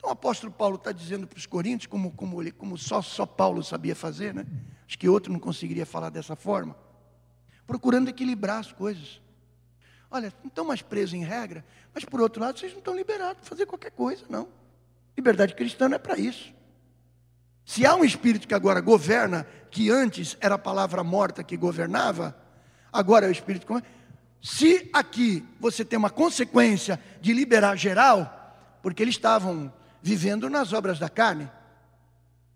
[0.02, 3.64] Então, o apóstolo Paulo está dizendo para os coríntios, como, como, como só, só Paulo
[3.64, 4.48] sabia fazer, né?
[4.88, 6.76] Acho que outro não conseguiria falar dessa forma.
[7.68, 9.22] Procurando equilibrar as coisas.
[10.10, 13.42] Olha, não estão mais presos em regra, mas por outro lado, vocês não estão liberados
[13.42, 14.48] para fazer qualquer coisa, não.
[15.16, 16.52] Liberdade cristã não é para isso.
[17.64, 22.36] Se há um espírito que agora governa, que antes era a palavra morta que governava,
[22.92, 23.68] agora é o espírito.
[24.42, 31.00] Se aqui você tem uma consequência de liberar geral, porque eles estavam vivendo nas obras
[31.00, 31.50] da carne,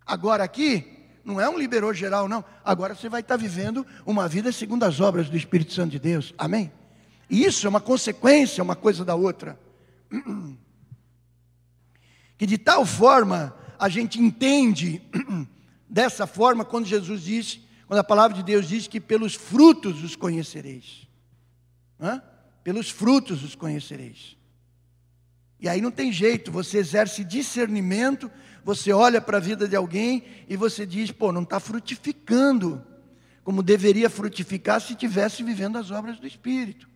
[0.06, 2.46] agora aqui não é um liberou geral, não.
[2.64, 6.34] Agora você vai estar vivendo uma vida segundo as obras do Espírito Santo de Deus.
[6.38, 6.72] Amém?
[7.28, 9.60] E isso é uma consequência, uma coisa da outra.
[12.38, 15.02] Que de tal forma a gente entende
[15.90, 20.18] dessa forma quando Jesus disse, quando a palavra de Deus diz que pelos frutos os
[20.18, 21.08] conhecereis.
[21.98, 22.22] Hã?
[22.62, 24.36] Pelos frutos os conhecereis.
[25.60, 28.30] E aí não tem jeito, você exerce discernimento,
[28.63, 32.84] você olha para a vida de alguém e você diz, pô, não está frutificando
[33.46, 36.89] como deveria frutificar se estivesse vivendo as obras do Espírito.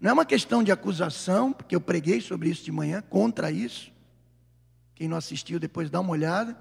[0.00, 3.92] Não é uma questão de acusação, porque eu preguei sobre isso de manhã, contra isso.
[4.94, 6.52] Quem não assistiu, depois dá uma olhada.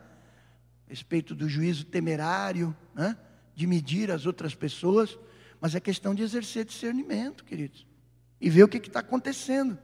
[0.88, 3.16] A respeito do juízo temerário, né?
[3.56, 5.16] de medir as outras pessoas.
[5.62, 7.86] Mas é questão de exercer discernimento, queridos.
[8.42, 9.78] E ver o que está acontecendo.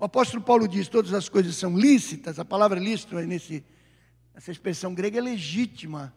[0.00, 2.38] O apóstolo Paulo diz: todas as coisas são lícitas.
[2.38, 3.62] A palavra lícito, nesse,
[4.34, 6.14] essa expressão grega, é legítima.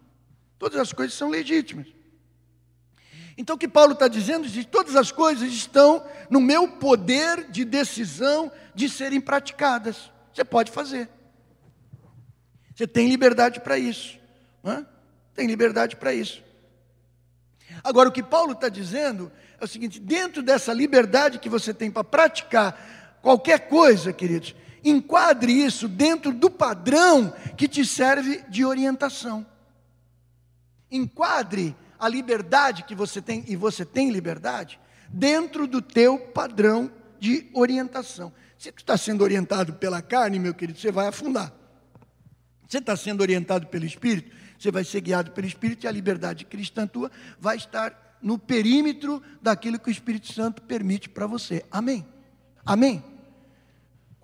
[0.58, 1.88] Todas as coisas são legítimas.
[3.38, 7.50] Então o que Paulo está dizendo é que todas as coisas estão no meu poder
[7.50, 10.12] de decisão de serem praticadas.
[10.34, 11.10] Você pode fazer.
[12.74, 14.18] Você tem liberdade para isso.
[14.64, 14.86] Né?
[15.34, 16.42] Tem liberdade para isso.
[17.84, 21.92] Agora, o que Paulo está dizendo é o seguinte: dentro dessa liberdade que você tem
[21.92, 29.44] para praticar qualquer coisa, queridos, enquadre isso dentro do padrão que te serve de orientação.
[30.92, 37.50] Enquadre a liberdade que você tem, e você tem liberdade, dentro do teu padrão de
[37.54, 38.34] orientação.
[38.58, 41.54] Se tu está sendo orientado pela carne, meu querido, você vai afundar.
[42.68, 46.44] Você está sendo orientado pelo Espírito, você vai ser guiado pelo Espírito e a liberdade
[46.44, 47.10] cristã tua
[47.40, 51.64] vai estar no perímetro daquilo que o Espírito Santo permite para você.
[51.72, 52.06] Amém?
[52.66, 53.04] Amém?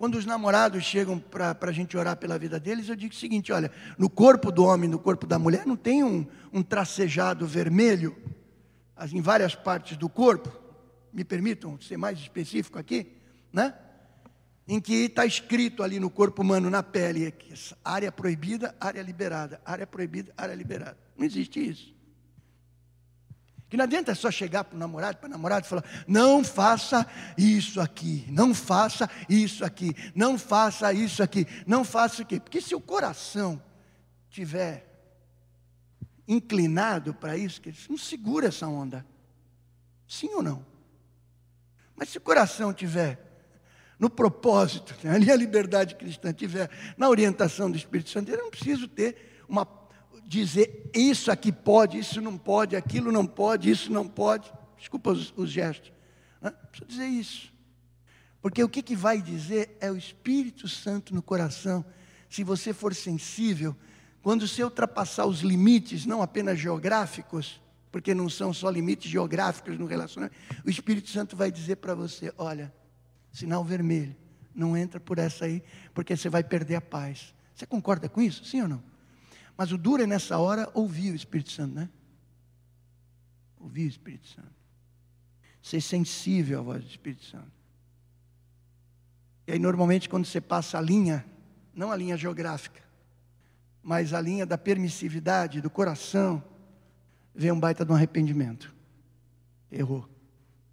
[0.00, 3.52] Quando os namorados chegam para a gente orar pela vida deles, eu digo o seguinte:
[3.52, 8.16] olha, no corpo do homem, no corpo da mulher, não tem um, um tracejado vermelho
[9.12, 10.50] em várias partes do corpo,
[11.12, 13.12] me permitam ser mais específico aqui,
[13.52, 13.74] né?
[14.66, 17.34] Em que está escrito ali no corpo humano, na pele,
[17.84, 20.96] área proibida, área liberada, área proibida, área liberada.
[21.14, 21.94] Não existe isso.
[23.70, 27.06] Que não adianta só chegar para o namorado, para a namorada e falar: não faça
[27.38, 32.40] isso aqui, não faça isso aqui, não faça isso aqui, não faça isso aqui.
[32.40, 33.62] Porque se o coração
[34.28, 34.90] tiver
[36.26, 39.06] inclinado para isso, que não segura essa onda.
[40.06, 40.66] Sim ou não?
[41.94, 43.20] Mas se o coração tiver
[44.00, 48.88] no propósito, ali a liberdade cristã tiver na orientação do Espírito Santo, eu não preciso
[48.88, 49.64] ter uma
[50.24, 54.52] dizer isso aqui pode, isso não pode, aquilo não pode, isso não pode.
[54.78, 55.92] Desculpa os, os gestos.
[56.40, 57.52] Não precisa dizer isso.
[58.40, 61.84] Porque o que, que vai dizer é o Espírito Santo no coração.
[62.28, 63.76] Se você for sensível,
[64.22, 69.86] quando você ultrapassar os limites, não apenas geográficos, porque não são só limites geográficos no
[69.86, 72.72] relacionamento, o Espírito Santo vai dizer para você: olha,
[73.32, 74.16] sinal vermelho,
[74.54, 77.34] não entra por essa aí, porque você vai perder a paz.
[77.54, 78.44] Você concorda com isso?
[78.44, 78.89] Sim ou não?
[79.60, 81.90] Mas o duro é nessa hora ouvir o Espírito Santo, né?
[83.58, 84.54] Ouvir o Espírito Santo.
[85.60, 87.52] Ser sensível à voz do Espírito Santo.
[89.46, 91.26] E aí, normalmente, quando você passa a linha,
[91.74, 92.80] não a linha geográfica,
[93.82, 96.42] mas a linha da permissividade, do coração,
[97.34, 98.74] vem um baita de um arrependimento.
[99.70, 100.08] Errou.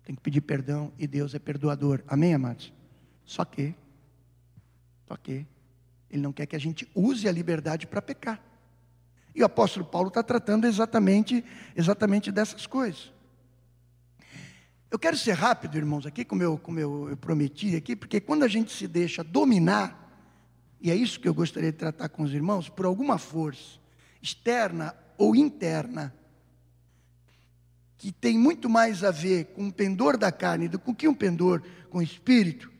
[0.01, 2.05] Tem que pedir perdão e Deus é perdoador.
[2.07, 2.71] Amém, amados?
[3.25, 3.75] Só que,
[5.09, 5.45] só que,
[6.09, 8.46] Ele não quer que a gente use a liberdade para pecar.
[9.37, 11.45] E o apóstolo Paulo está tratando exatamente,
[11.75, 13.13] exatamente dessas coisas.
[14.89, 18.41] Eu quero ser rápido, irmãos, aqui, como, eu, como eu, eu prometi aqui, porque quando
[18.41, 20.11] a gente se deixa dominar,
[20.81, 23.77] e é isso que eu gostaria de tratar com os irmãos, por alguma força,
[24.23, 26.11] externa ou interna,
[27.95, 31.61] que tem muito mais a ver com o pendor da carne do que um pendor
[31.91, 32.71] com o espírito,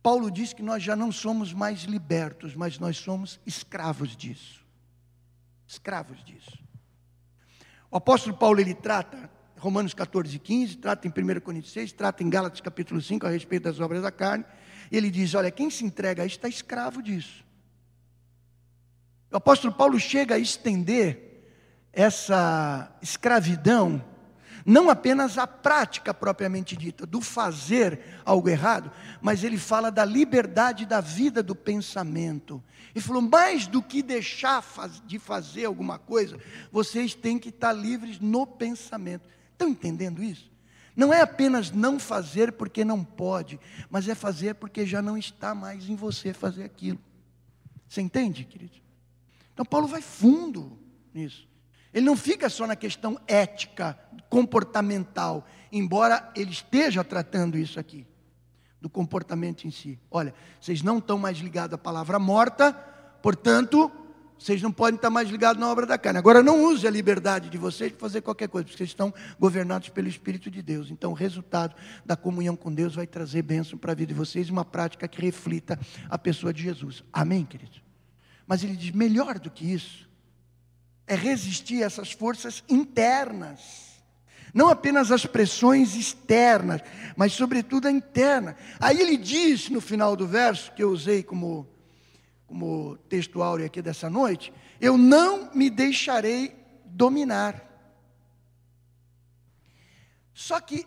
[0.00, 4.57] Paulo diz que nós já não somos mais libertos, mas nós somos escravos disso
[5.68, 6.58] escravos disso.
[7.90, 12.30] O apóstolo Paulo ele trata Romanos 14, 15, trata em 1 Coríntios 6, trata em
[12.30, 14.44] Gálatas capítulo 5 a respeito das obras da carne.
[14.90, 17.44] E ele diz: Olha, quem se entrega a isso está escravo disso.
[19.30, 21.44] O apóstolo Paulo chega a estender
[21.92, 24.02] essa escravidão
[24.68, 30.84] não apenas a prática propriamente dita, do fazer algo errado, mas ele fala da liberdade
[30.84, 32.62] da vida do pensamento.
[32.94, 34.62] Ele falou: mais do que deixar
[35.06, 36.38] de fazer alguma coisa,
[36.70, 39.26] vocês têm que estar livres no pensamento.
[39.52, 40.52] Estão entendendo isso?
[40.94, 45.54] Não é apenas não fazer porque não pode, mas é fazer porque já não está
[45.54, 46.98] mais em você fazer aquilo.
[47.88, 48.76] Você entende, querido?
[49.54, 50.78] Então Paulo vai fundo
[51.14, 51.47] nisso.
[51.98, 53.98] Ele não fica só na questão ética,
[54.30, 58.06] comportamental, embora ele esteja tratando isso aqui,
[58.80, 59.98] do comportamento em si.
[60.08, 62.72] Olha, vocês não estão mais ligados à palavra morta,
[63.20, 63.90] portanto,
[64.38, 66.20] vocês não podem estar mais ligados na obra da carne.
[66.20, 69.88] Agora, não use a liberdade de vocês para fazer qualquer coisa, porque vocês estão governados
[69.88, 70.92] pelo Espírito de Deus.
[70.92, 71.74] Então, o resultado
[72.06, 75.20] da comunhão com Deus vai trazer bênção para a vida de vocês, uma prática que
[75.20, 75.76] reflita
[76.08, 77.02] a pessoa de Jesus.
[77.12, 77.82] Amém, queridos?
[78.46, 80.07] Mas ele diz: melhor do que isso,
[81.08, 83.88] é resistir a essas forças internas.
[84.54, 86.80] Não apenas as pressões externas,
[87.16, 88.56] mas sobretudo a interna.
[88.78, 91.66] Aí ele diz no final do verso, que eu usei como,
[92.46, 97.64] como texto áureo aqui dessa noite: Eu não me deixarei dominar.
[100.32, 100.86] Só que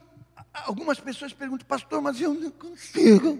[0.54, 3.40] algumas pessoas perguntam, pastor, mas eu não consigo.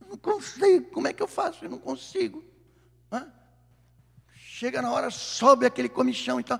[0.00, 0.90] Eu não consigo.
[0.90, 1.64] Como é que eu faço?
[1.64, 2.42] Eu não consigo.
[4.58, 6.58] Chega na hora, sobe aquele comichão e tal.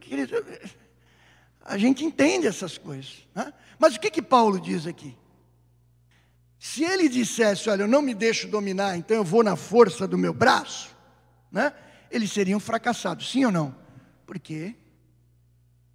[0.00, 0.44] Querido,
[1.60, 3.24] a gente entende essas coisas.
[3.32, 3.54] Né?
[3.78, 5.16] Mas o que, que Paulo diz aqui?
[6.58, 10.18] Se ele dissesse, olha, eu não me deixo dominar, então eu vou na força do
[10.18, 10.96] meu braço,
[11.48, 11.72] né?
[12.10, 13.72] eles seriam fracassados, sim ou não?
[14.26, 14.74] Porque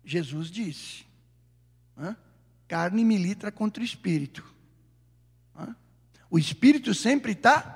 [0.05, 1.05] Jesus disse:
[1.97, 2.15] né?
[2.69, 4.45] carne milita contra o espírito.
[5.53, 5.75] Né?
[6.29, 7.73] O espírito sempre está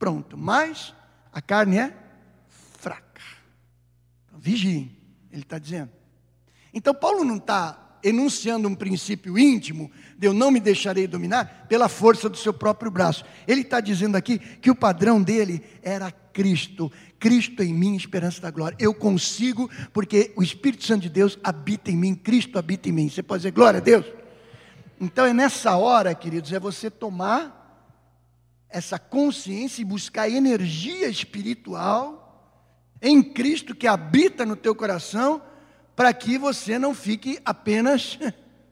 [0.00, 0.92] pronto, mas
[1.32, 1.94] a carne é
[2.78, 3.22] fraca.
[4.26, 4.96] Então, vigiem,
[5.30, 5.90] ele está dizendo.
[6.74, 11.88] Então, Paulo não está enunciando um princípio íntimo de eu não me deixarei dominar pela
[11.88, 13.24] força do seu próprio braço.
[13.46, 16.90] Ele está dizendo aqui que o padrão dele era Cristo.
[17.18, 18.76] Cristo em mim, esperança da glória.
[18.80, 23.08] Eu consigo porque o Espírito Santo de Deus habita em mim, Cristo habita em mim.
[23.08, 24.04] Você pode dizer glória a Deus?
[25.00, 27.61] Então é nessa hora, queridos, é você tomar
[28.72, 32.22] essa consciência e buscar energia espiritual
[33.00, 35.42] em Cristo que habita no teu coração,
[35.96, 38.18] para que você não fique apenas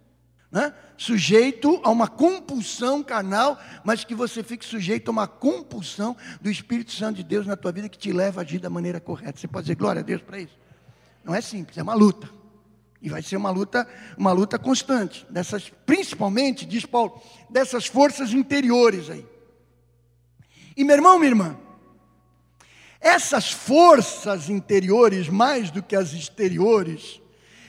[0.50, 6.50] né, sujeito a uma compulsão carnal, mas que você fique sujeito a uma compulsão do
[6.50, 9.38] Espírito Santo de Deus na tua vida que te leva a agir da maneira correta.
[9.38, 10.56] Você pode dizer glória a Deus para isso?
[11.24, 12.28] Não é simples, é uma luta.
[13.02, 19.08] E vai ser uma luta, uma luta constante, dessas, principalmente, diz Paulo, dessas forças interiores
[19.08, 19.26] aí.
[20.76, 21.58] E meu irmão, minha irmã,
[23.00, 27.20] essas forças interiores, mais do que as exteriores,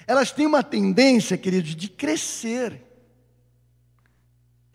[0.05, 2.83] elas têm uma tendência, queridos, de crescer.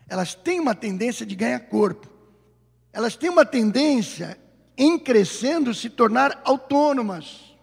[0.08, 2.08] Elas têm uma tendência de ganhar corpo.
[2.92, 4.38] Elas têm uma tendência,
[4.78, 7.54] em crescendo, se tornar autônomas.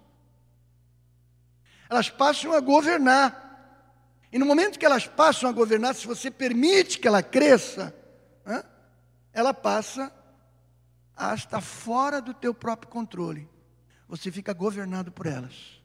[1.89, 3.41] Elas passam a governar.
[4.31, 7.95] E no momento que elas passam a governar, se você permite que ela cresça,
[9.33, 10.22] ela passa a
[11.15, 13.47] estar fora do teu próprio controle.
[14.07, 15.81] Você fica governado por elas.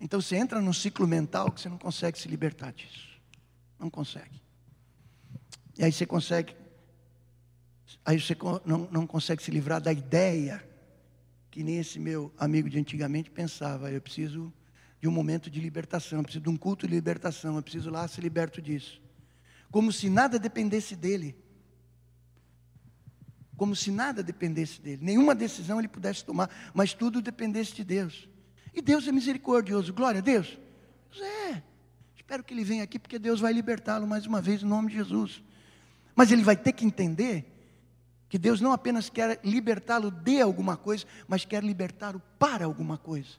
[0.00, 3.20] Então você entra num ciclo mental que você não consegue se libertar disso.
[3.78, 4.42] Não consegue.
[5.78, 6.54] E aí você consegue.
[8.04, 10.62] Aí você não, não consegue se livrar da ideia
[11.50, 13.90] que nem esse meu amigo de antigamente pensava.
[13.90, 14.52] Eu preciso
[15.00, 18.06] de um momento de libertação, eu preciso de um culto de libertação, eu preciso lá
[18.08, 19.02] ser liberto disso.
[19.70, 21.36] Como se nada dependesse dele
[23.62, 28.28] como se nada dependesse dele, nenhuma decisão ele pudesse tomar, mas tudo dependesse de Deus.
[28.74, 30.58] E Deus é misericordioso, glória a Deus.
[31.16, 31.62] É,
[32.16, 34.96] espero que ele venha aqui, porque Deus vai libertá-lo mais uma vez, em nome de
[34.96, 35.44] Jesus.
[36.16, 37.46] Mas ele vai ter que entender
[38.28, 43.38] que Deus não apenas quer libertá-lo de alguma coisa, mas quer libertá-lo para alguma coisa.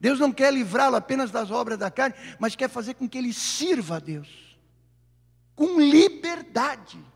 [0.00, 3.32] Deus não quer livrá-lo apenas das obras da carne, mas quer fazer com que ele
[3.32, 4.56] sirva a Deus,
[5.56, 7.13] com liberdade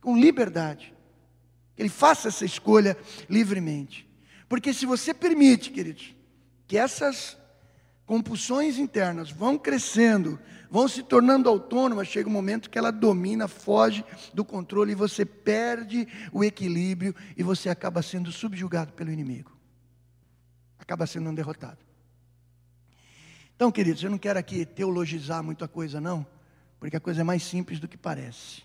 [0.00, 0.94] com liberdade.
[1.74, 2.96] Que ele faça essa escolha
[3.28, 4.08] livremente.
[4.48, 6.14] Porque se você permite, queridos,
[6.66, 7.36] que essas
[8.06, 10.38] compulsões internas vão crescendo,
[10.70, 15.24] vão se tornando autônomas, chega um momento que ela domina, foge do controle e você
[15.24, 19.56] perde o equilíbrio e você acaba sendo subjugado pelo inimigo.
[20.78, 21.78] Acaba sendo um derrotado.
[23.54, 26.24] Então, queridos, eu não quero aqui teologizar muita coisa, não,
[26.78, 28.62] porque a coisa é mais simples do que parece.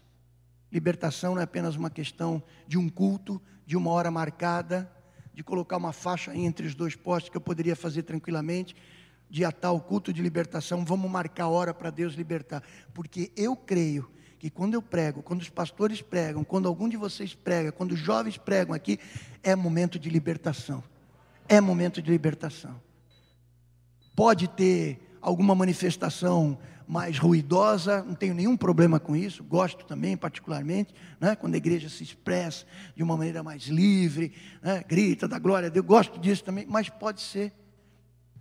[0.73, 4.91] Libertação não é apenas uma questão de um culto, de uma hora marcada,
[5.31, 8.75] de colocar uma faixa entre os dois postes que eu poderia fazer tranquilamente,
[9.29, 12.63] de atar o culto de libertação, vamos marcar a hora para Deus libertar.
[12.91, 14.09] Porque eu creio
[14.39, 17.99] que quando eu prego, quando os pastores pregam, quando algum de vocês prega, quando os
[17.99, 18.99] jovens pregam aqui,
[19.43, 20.83] é momento de libertação.
[21.47, 22.81] É momento de libertação.
[24.15, 26.57] Pode ter alguma manifestação
[26.87, 31.89] mais ruidosa, não tenho nenhum problema com isso, gosto também, particularmente, né, quando a igreja
[31.89, 32.65] se expressa
[32.95, 36.89] de uma maneira mais livre, né, grita da glória a Deus, gosto disso também, mas
[36.89, 37.53] pode ser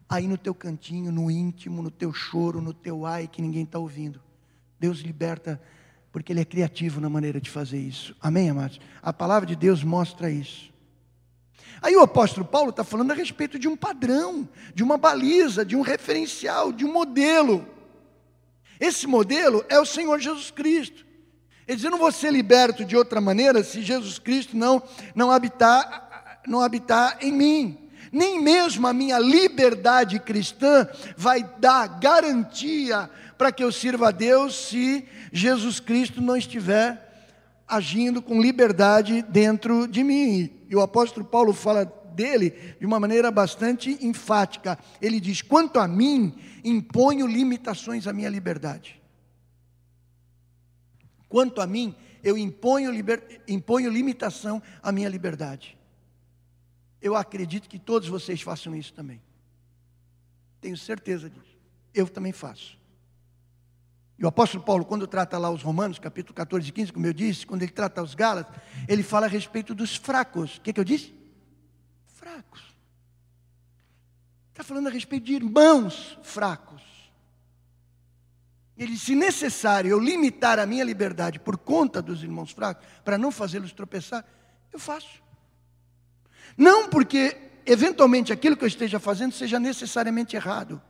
[0.09, 3.79] aí no teu cantinho, no íntimo, no teu choro, no teu ai que ninguém está
[3.79, 4.21] ouvindo.
[4.79, 5.61] Deus liberta
[6.13, 8.15] porque Ele é criativo na maneira de fazer isso.
[8.21, 8.79] Amém, amados?
[9.01, 10.71] A palavra de Deus mostra isso.
[11.81, 15.75] Aí o apóstolo Paulo está falando a respeito de um padrão, de uma baliza, de
[15.75, 17.67] um referencial, de um modelo.
[18.83, 21.07] Esse modelo é o Senhor Jesus Cristo.
[21.69, 24.83] Ele diz: Eu não vou ser liberto de outra maneira se Jesus Cristo não,
[25.15, 27.79] não, habitar, não habitar em mim.
[28.11, 33.09] Nem mesmo a minha liberdade cristã vai dar garantia
[33.39, 37.31] para que eu sirva a Deus se Jesus Cristo não estiver
[37.69, 40.51] agindo com liberdade dentro de mim.
[40.69, 44.79] E o apóstolo Paulo fala dele de uma maneira bastante enfática.
[45.01, 46.35] Ele diz: Quanto a mim,
[46.65, 49.01] imponho limitações à minha liberdade.
[51.29, 53.43] Quanto a mim, eu imponho, liber...
[53.49, 55.79] imponho limitação à minha liberdade.
[57.01, 59.21] Eu acredito que todos vocês façam isso também.
[60.61, 61.59] Tenho certeza disso.
[61.93, 62.79] Eu também faço.
[64.19, 67.13] E o apóstolo Paulo, quando trata lá os Romanos, capítulo 14 e 15, como eu
[67.13, 68.55] disse, quando ele trata os Gálatas,
[68.87, 70.59] ele fala a respeito dos fracos.
[70.59, 71.13] O que, que eu disse?
[72.33, 72.63] Fracos.
[74.51, 76.83] Está falando a respeito de irmãos fracos.
[78.77, 83.31] Ele se necessário eu limitar a minha liberdade por conta dos irmãos fracos, para não
[83.31, 84.25] fazê-los tropeçar,
[84.73, 85.23] eu faço.
[86.57, 90.81] Não porque, eventualmente, aquilo que eu esteja fazendo seja necessariamente errado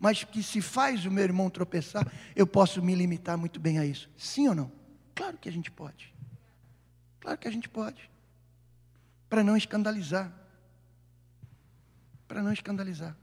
[0.00, 3.84] mas que se faz o meu irmão tropeçar, eu posso me limitar muito bem a
[3.84, 4.08] isso.
[4.16, 4.72] Sim ou não?
[5.14, 6.10] Claro que a gente pode.
[7.20, 8.10] Claro que a gente pode.
[9.28, 10.39] Para não escandalizar.
[12.30, 13.16] Para não escandalizar.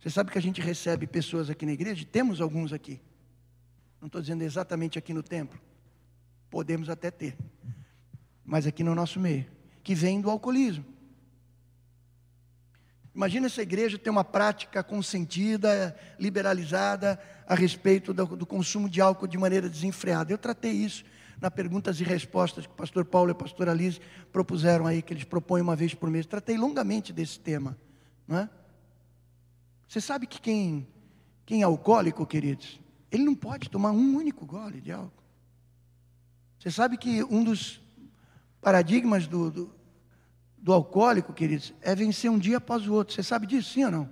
[0.00, 2.04] Você sabe que a gente recebe pessoas aqui na igreja?
[2.04, 3.00] Temos alguns aqui.
[4.00, 5.56] Não estou dizendo exatamente aqui no templo.
[6.50, 7.38] Podemos até ter.
[8.44, 9.46] Mas aqui no nosso meio.
[9.84, 10.84] Que vem do alcoolismo
[13.14, 19.28] Imagina essa igreja ter uma prática consentida, liberalizada a respeito do, do, consumo de álcool
[19.28, 20.32] de maneira desenfreada.
[20.32, 21.04] Eu tratei isso
[21.40, 24.00] na perguntas e respostas que o pastor Paulo e a pastora Alice
[24.32, 26.26] propuseram aí, que eles propõem uma vez por mês.
[26.26, 27.76] Tratei longamente desse tema.
[28.28, 28.50] Não é?
[29.88, 30.86] Você sabe que quem,
[31.44, 32.78] quem é alcoólico, queridos,
[33.10, 35.24] ele não pode tomar um único gole de álcool.
[36.60, 37.80] Você sabe que um dos
[38.60, 39.78] paradigmas do, do
[40.60, 43.14] do alcoólico, queridos, é vencer um dia após o outro.
[43.14, 44.10] Você sabe disso, sim ou não?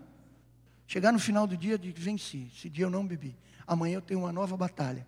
[0.86, 2.50] Chegar no final do dia de venci.
[2.54, 3.36] Esse dia eu não bebi.
[3.66, 5.06] Amanhã eu tenho uma nova batalha.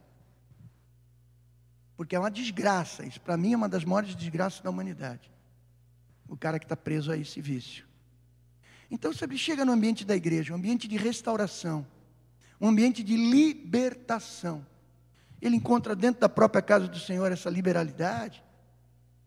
[1.97, 3.07] Porque é uma desgraça.
[3.07, 5.31] Isso para mim é uma das maiores desgraças da humanidade.
[6.29, 7.87] O cara que está preso a esse vício.
[8.91, 11.87] Então você chega no ambiente da igreja, um ambiente de restauração,
[12.61, 14.67] um ambiente de libertação.
[15.41, 18.43] Ele encontra dentro da própria casa do Senhor essa liberalidade.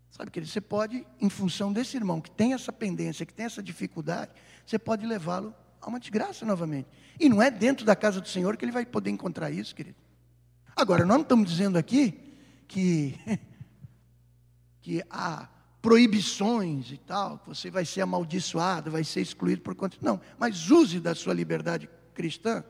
[0.09, 3.63] Sabe, que você pode, em função desse irmão que tem essa pendência, que tem essa
[3.63, 4.31] dificuldade,
[4.65, 6.89] você pode levá-lo a uma desgraça novamente.
[7.19, 9.95] E não é dentro da casa do Senhor que ele vai poder encontrar isso, querido.
[10.75, 12.35] Agora, nós não estamos dizendo aqui
[12.67, 13.17] que,
[14.81, 15.47] que há
[15.81, 19.97] proibições e tal, você vai ser amaldiçoado, vai ser excluído por conta.
[20.01, 22.63] Não, mas use da sua liberdade cristã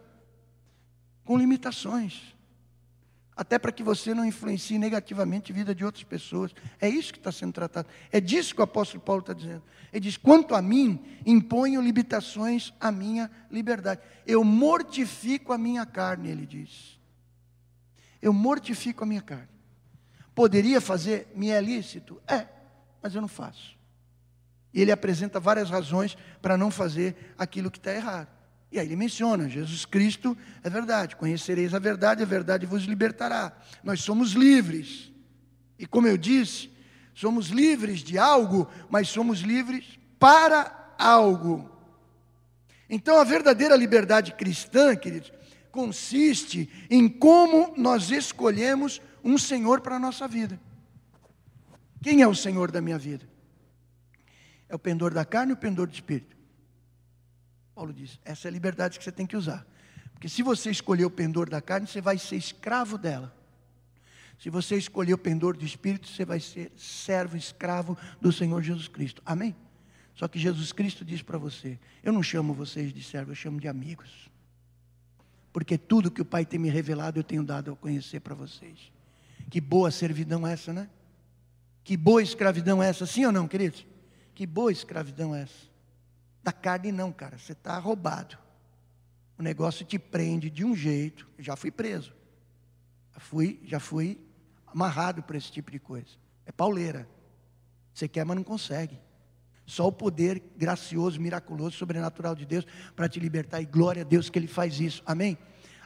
[1.24, 2.34] com limitações
[3.42, 6.54] até para que você não influencie negativamente a vida de outras pessoas.
[6.80, 7.88] É isso que está sendo tratado.
[8.12, 9.64] É disso que o apóstolo Paulo está dizendo.
[9.92, 14.02] Ele diz: quanto a mim, imponho limitações à minha liberdade.
[14.28, 17.00] Eu mortifico a minha carne, ele diz.
[18.22, 19.50] Eu mortifico a minha carne.
[20.36, 22.22] Poderia fazer, me é lícito?
[22.28, 22.48] É,
[23.02, 23.76] mas eu não faço.
[24.74, 28.30] E ele apresenta várias razões para não fazer aquilo que está errado.
[28.72, 33.52] E aí ele menciona: Jesus Cristo é verdade, conhecereis a verdade, a verdade vos libertará.
[33.84, 35.12] Nós somos livres.
[35.78, 36.70] E como eu disse,
[37.14, 41.70] somos livres de algo, mas somos livres para algo.
[42.90, 45.34] Então a verdadeira liberdade cristã, queridos,
[45.72, 50.60] consiste em como nós escolhemos um Senhor para a nossa vida.
[52.02, 53.28] Quem é o Senhor da minha vida?
[54.68, 56.36] É o pendor da carne ou o pendor do espírito?
[57.76, 59.66] Paulo diz: essa é a liberdade que você tem que usar.
[60.14, 63.36] Porque se você escolher o pendor da carne, você vai ser escravo dela.
[64.40, 68.88] Se você escolher o pendor do Espírito, você vai ser servo, escravo do Senhor Jesus
[68.88, 69.22] Cristo.
[69.26, 69.56] Amém?
[70.16, 73.60] Só que Jesus Cristo diz para você: Eu não chamo vocês de servos, eu chamo
[73.60, 74.30] de amigos.
[75.54, 78.92] Porque tudo que o Pai tem me revelado, eu tenho dado a conhecer para vocês.
[79.50, 80.90] Que boa servidão essa, né?
[81.84, 83.86] Que boa escravidão é essa, sim ou não, queridos?
[84.36, 85.72] Que boa escravidão é essa?
[86.44, 88.38] Da carne não, cara, você está roubado.
[89.38, 91.28] O negócio te prende de um jeito.
[91.40, 92.14] Já fui preso.
[93.14, 94.20] Já fui, já fui
[94.68, 96.10] amarrado para esse tipo de coisa.
[96.46, 97.08] É pauleira.
[97.94, 99.00] Você quer, mas não consegue.
[99.66, 102.66] Só o poder gracioso, miraculoso, sobrenatural de Deus
[102.96, 103.62] para te libertar.
[103.62, 105.02] E glória a Deus que Ele faz isso.
[105.06, 105.38] Amém?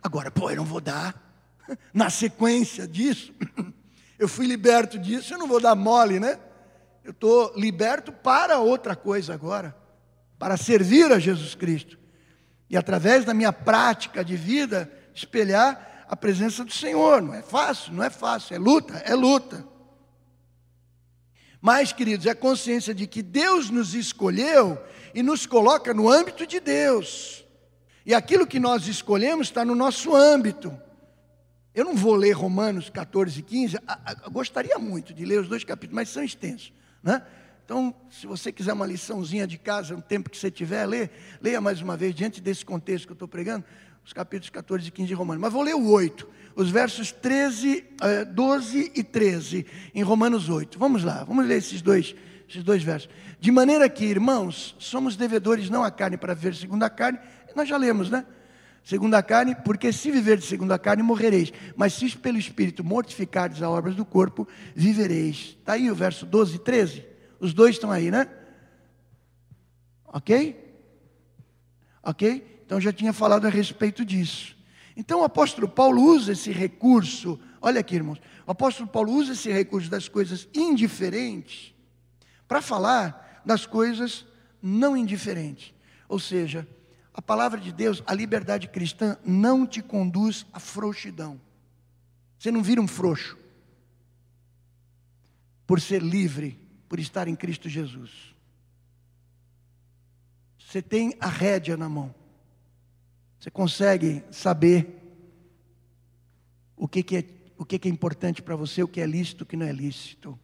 [0.01, 1.21] Agora, pô, eu não vou dar.
[1.93, 3.33] Na sequência disso,
[4.18, 6.39] eu fui liberto disso, eu não vou dar mole, né?
[7.03, 9.76] Eu estou liberto para outra coisa agora,
[10.39, 11.99] para servir a Jesus Cristo.
[12.70, 17.22] E através da minha prática de vida, espelhar a presença do Senhor.
[17.22, 19.66] Não é fácil, não é fácil, é luta, é luta.
[21.61, 24.78] Mas, queridos, é a consciência de que Deus nos escolheu
[25.13, 27.43] e nos coloca no âmbito de Deus.
[28.05, 30.80] E aquilo que nós escolhemos está no nosso âmbito.
[31.76, 33.78] Eu não vou ler Romanos 14 e 15,
[34.23, 36.71] eu gostaria muito de ler os dois capítulos, mas são extensos.
[37.03, 37.21] Né?
[37.65, 41.09] Então, se você quiser uma liçãozinha de casa, um tempo que você tiver, lê,
[41.41, 43.65] leia mais uma vez, diante desse contexto que eu estou pregando,
[44.05, 45.41] os capítulos 14 e 15 de Romanos.
[45.41, 47.84] Mas vou ler o 8, os versos 13,
[48.34, 50.80] 12 e 13, em Romanos 8.
[50.80, 52.15] Vamos lá, vamos ler esses dois,
[52.47, 53.09] esses dois versos.
[53.38, 57.19] De maneira que, irmãos, somos devedores não à carne para viver segundo a carne,
[57.53, 58.26] nós já lemos, né?
[58.86, 61.51] Segundo a carne, porque se viver de segundo a carne, morrereis.
[61.75, 65.57] Mas se pelo Espírito mortificardes as obras do corpo, vivereis.
[65.59, 67.05] Está aí o verso 12 e 13.
[67.39, 68.29] Os dois estão aí, né?
[70.05, 70.63] Ok?
[72.03, 72.61] Ok?
[72.63, 74.55] Então já tinha falado a respeito disso.
[74.95, 78.21] Então o apóstolo Paulo usa esse recurso, olha aqui, irmãos.
[78.45, 81.73] O apóstolo Paulo usa esse recurso das coisas indiferentes
[82.47, 84.25] para falar das coisas
[84.61, 85.73] não indiferentes.
[86.07, 86.67] Ou seja,
[87.16, 91.39] a palavra de Deus, a liberdade cristã, não te conduz à frouxidão.
[92.38, 93.38] Você não vira um frouxo
[95.66, 96.59] por ser livre,
[96.89, 98.36] por estar em Cristo Jesus.
[100.59, 102.13] Você tem a rédea na mão.
[103.39, 105.01] Você consegue saber
[106.76, 107.26] o que, que é,
[107.57, 109.72] o que, que é importante para você, o que é lícito, o que não é
[109.72, 110.38] lícito.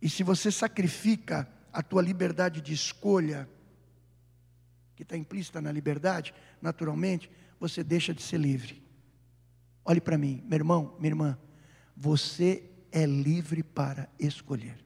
[0.00, 3.46] E se você sacrifica a tua liberdade de escolha,
[4.94, 8.82] que está implícita na liberdade, naturalmente, você deixa de ser livre.
[9.84, 11.38] Olhe para mim, meu irmão, minha irmã,
[11.96, 14.78] você é livre para escolher.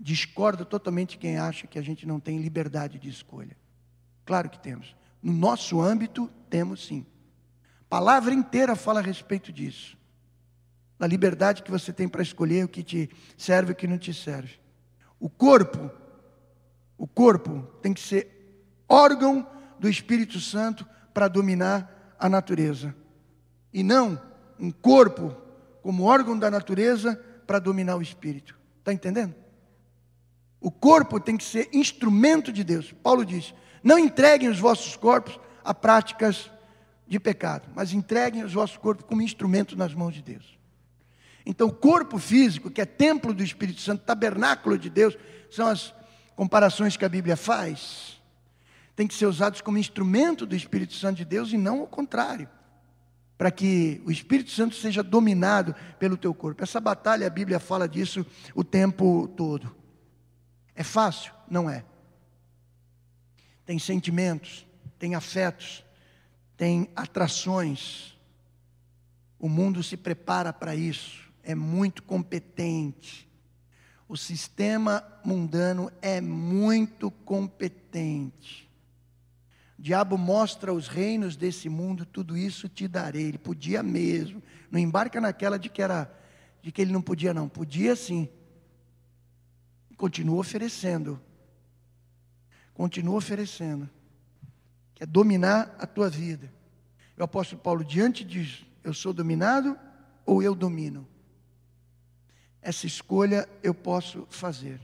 [0.00, 3.56] Discordo totalmente quem acha que a gente não tem liberdade de escolha.
[4.24, 4.94] Claro que temos.
[5.22, 7.04] No nosso âmbito, temos sim.
[7.82, 9.96] A palavra inteira fala a respeito disso.
[10.98, 13.98] Da liberdade que você tem para escolher o que te serve e o que não
[13.98, 14.58] te serve.
[15.18, 15.90] O corpo
[16.98, 19.46] o corpo tem que ser órgão
[19.78, 22.94] do Espírito Santo para dominar a natureza.
[23.72, 24.20] E não
[24.58, 25.36] um corpo
[25.82, 28.58] como órgão da natureza para dominar o espírito.
[28.78, 29.34] Está entendendo?
[30.60, 32.92] O corpo tem que ser instrumento de Deus.
[33.02, 36.50] Paulo diz: não entreguem os vossos corpos a práticas
[37.06, 40.58] de pecado, mas entreguem os vossos corpos como instrumento nas mãos de Deus.
[41.44, 45.16] Então, o corpo físico, que é templo do Espírito Santo, tabernáculo de Deus,
[45.48, 45.94] são as
[46.36, 48.20] comparações que a Bíblia faz,
[48.94, 52.48] tem que ser usados como instrumento do Espírito Santo de Deus e não o contrário.
[53.36, 56.62] Para que o Espírito Santo seja dominado pelo teu corpo.
[56.62, 58.24] Essa batalha, a Bíblia fala disso
[58.54, 59.74] o tempo todo.
[60.74, 61.32] É fácil?
[61.50, 61.84] Não é.
[63.64, 64.66] Tem sentimentos,
[64.98, 65.84] tem afetos,
[66.56, 68.16] tem atrações.
[69.38, 73.25] O mundo se prepara para isso, é muito competente.
[74.08, 78.70] O sistema mundano é muito competente.
[79.78, 83.24] O diabo mostra os reinos desse mundo, tudo isso te darei.
[83.24, 84.42] Ele podia mesmo.
[84.70, 86.10] Não embarca naquela de que era
[86.62, 88.28] de que ele não podia não, podia sim.
[89.96, 91.20] Continua oferecendo.
[92.74, 93.88] Continua oferecendo.
[94.94, 96.52] Quer dominar a tua vida.
[97.18, 99.78] O apóstolo Paulo diante diz: eu sou dominado
[100.24, 101.06] ou eu domino?
[102.66, 104.80] Essa escolha eu posso fazer.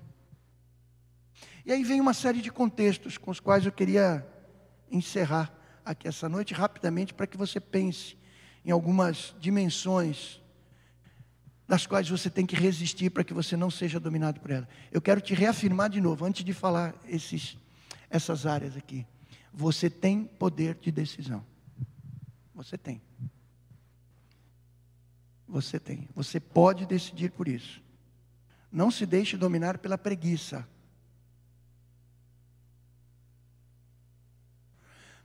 [1.67, 4.25] E aí vem uma série de contextos com os quais eu queria
[4.89, 5.53] encerrar
[5.85, 8.17] aqui essa noite rapidamente para que você pense
[8.65, 10.41] em algumas dimensões
[11.67, 14.69] das quais você tem que resistir para que você não seja dominado por ela.
[14.93, 17.59] Eu quero te reafirmar de novo, antes de falar esses,
[18.09, 19.05] essas áreas aqui.
[19.53, 21.45] Você tem poder de decisão.
[22.55, 23.03] Você tem.
[25.53, 26.09] Você tem.
[26.15, 27.83] Você pode decidir por isso.
[28.73, 30.67] Não se deixe dominar pela preguiça.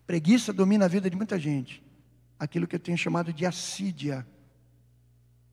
[0.06, 1.82] Preguiça domina a vida de muita gente.
[2.38, 4.28] Aquilo que eu tenho chamado de assídia,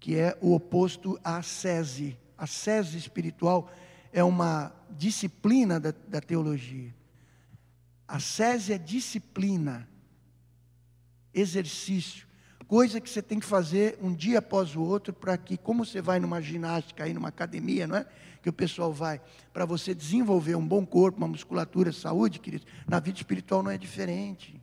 [0.00, 2.18] que é o oposto à sese.
[2.36, 3.72] A sese espiritual
[4.12, 6.92] é uma disciplina da, da teologia.
[8.08, 9.88] A sese é disciplina,
[11.32, 12.26] exercício,
[12.74, 16.02] coisa que você tem que fazer um dia após o outro para que, como você
[16.02, 18.04] vai numa ginástica, aí numa academia, não é?
[18.42, 19.20] Que o pessoal vai,
[19.52, 23.78] para você desenvolver um bom corpo, uma musculatura, saúde, querido, na vida espiritual não é
[23.78, 24.60] diferente.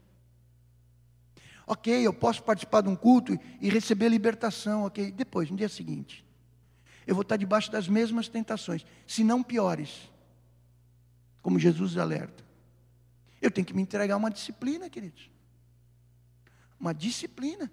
[1.65, 5.09] Ok, eu posso participar de um culto e receber libertação, ok.
[5.13, 6.25] Depois, no dia seguinte,
[7.07, 10.11] eu vou estar debaixo das mesmas tentações, se não piores,
[11.41, 12.43] como Jesus alerta.
[13.41, 15.31] Eu tenho que me entregar uma disciplina, queridos.
[16.77, 17.71] Uma disciplina.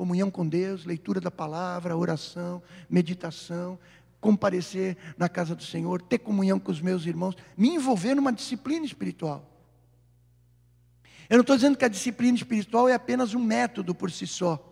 [0.00, 3.78] Comunhão com Deus, leitura da palavra, oração, meditação,
[4.18, 8.86] comparecer na casa do Senhor, ter comunhão com os meus irmãos, me envolver numa disciplina
[8.86, 9.46] espiritual.
[11.28, 14.66] Eu não estou dizendo que a disciplina espiritual é apenas um método por si só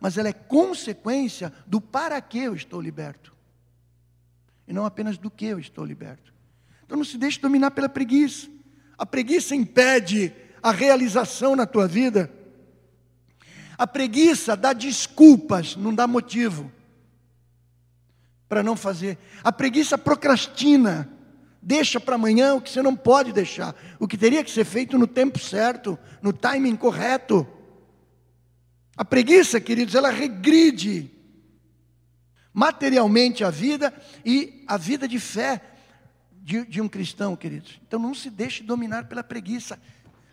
[0.00, 3.34] mas ela é consequência do para que eu estou liberto.
[4.66, 6.32] E não apenas do que eu estou liberto.
[6.86, 8.48] Então não se deixe dominar pela preguiça.
[8.96, 12.30] A preguiça impede a realização na tua vida.
[13.78, 16.72] A preguiça dá desculpas, não dá motivo
[18.48, 19.18] para não fazer.
[19.42, 21.10] A preguiça procrastina,
[21.60, 24.96] deixa para amanhã o que você não pode deixar, o que teria que ser feito
[24.96, 27.46] no tempo certo, no timing correto.
[28.96, 31.10] A preguiça, queridos, ela regride
[32.52, 33.92] materialmente a vida
[34.24, 35.60] e a vida de fé
[36.32, 37.78] de, de, um cristão, queridos.
[37.86, 39.78] Então não se deixe dominar pela preguiça.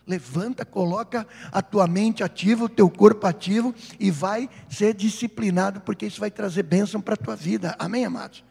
[0.05, 6.05] Levanta, coloca a tua mente ativa, o teu corpo ativo e vai ser disciplinado, porque
[6.05, 7.75] isso vai trazer bênção para a tua vida.
[7.79, 8.43] Amém, amados?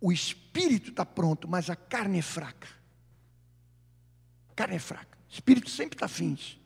[0.00, 2.68] O espírito está pronto, mas a carne é fraca.
[4.50, 5.18] A carne é fraca.
[5.28, 6.58] O espírito sempre está fins.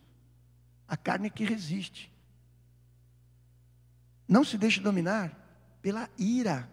[0.88, 2.10] A carne é que resiste.
[4.26, 5.36] Não se deixe dominar
[5.82, 6.70] pela ira.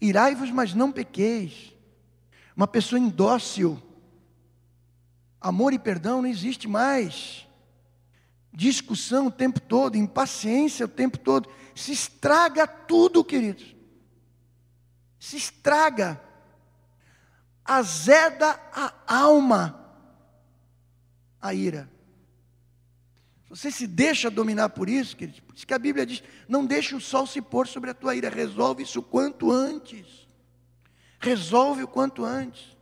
[0.00, 1.74] Irai-vos, mas não pequeis.
[2.56, 3.82] Uma pessoa indócil.
[5.46, 7.46] Amor e perdão não existe mais.
[8.52, 11.48] Discussão o tempo todo, impaciência o tempo todo.
[11.72, 13.76] Se estraga tudo, queridos.
[15.20, 16.20] Se estraga.
[17.64, 19.94] Azeda a alma
[21.40, 21.88] a ira.
[23.48, 25.42] Você se deixa dominar por isso, querido?
[25.42, 28.16] Por isso que a Bíblia diz: não deixe o sol se pôr sobre a tua
[28.16, 30.26] ira, resolve isso o quanto antes.
[31.20, 32.75] Resolve o quanto antes.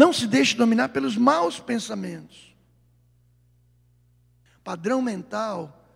[0.00, 2.56] Não se deixe dominar pelos maus pensamentos.
[4.64, 5.86] Padrão mental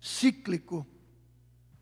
[0.00, 0.86] cíclico,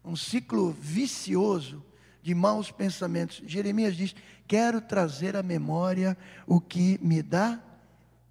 [0.03, 1.85] um ciclo vicioso
[2.23, 3.43] de maus pensamentos.
[3.47, 4.15] Jeremias diz:
[4.47, 6.17] Quero trazer à memória
[6.47, 7.63] o que me dá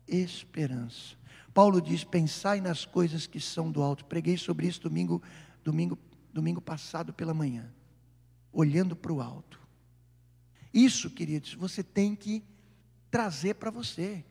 [0.08, 1.16] esperança.
[1.54, 4.06] Paulo diz: pensai nas coisas que são do alto.
[4.06, 5.22] Preguei sobre isso domingo,
[5.64, 5.96] domingo,
[6.34, 7.72] domingo passado pela manhã.
[8.52, 9.62] Olhando para o alto.
[10.74, 12.44] Isso, queridos, você tem que
[13.10, 14.24] trazer para você.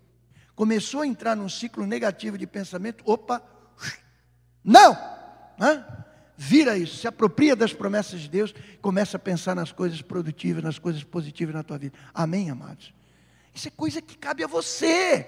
[0.54, 3.42] Começou a entrar num ciclo negativo de pensamento, opa,
[4.64, 4.96] não!
[5.60, 5.84] Hã?
[6.36, 10.78] Vira isso, se apropria das promessas de Deus, começa a pensar nas coisas produtivas, nas
[10.78, 11.96] coisas positivas na tua vida.
[12.12, 12.92] Amém, amados?
[13.54, 15.26] Isso é coisa que cabe a você,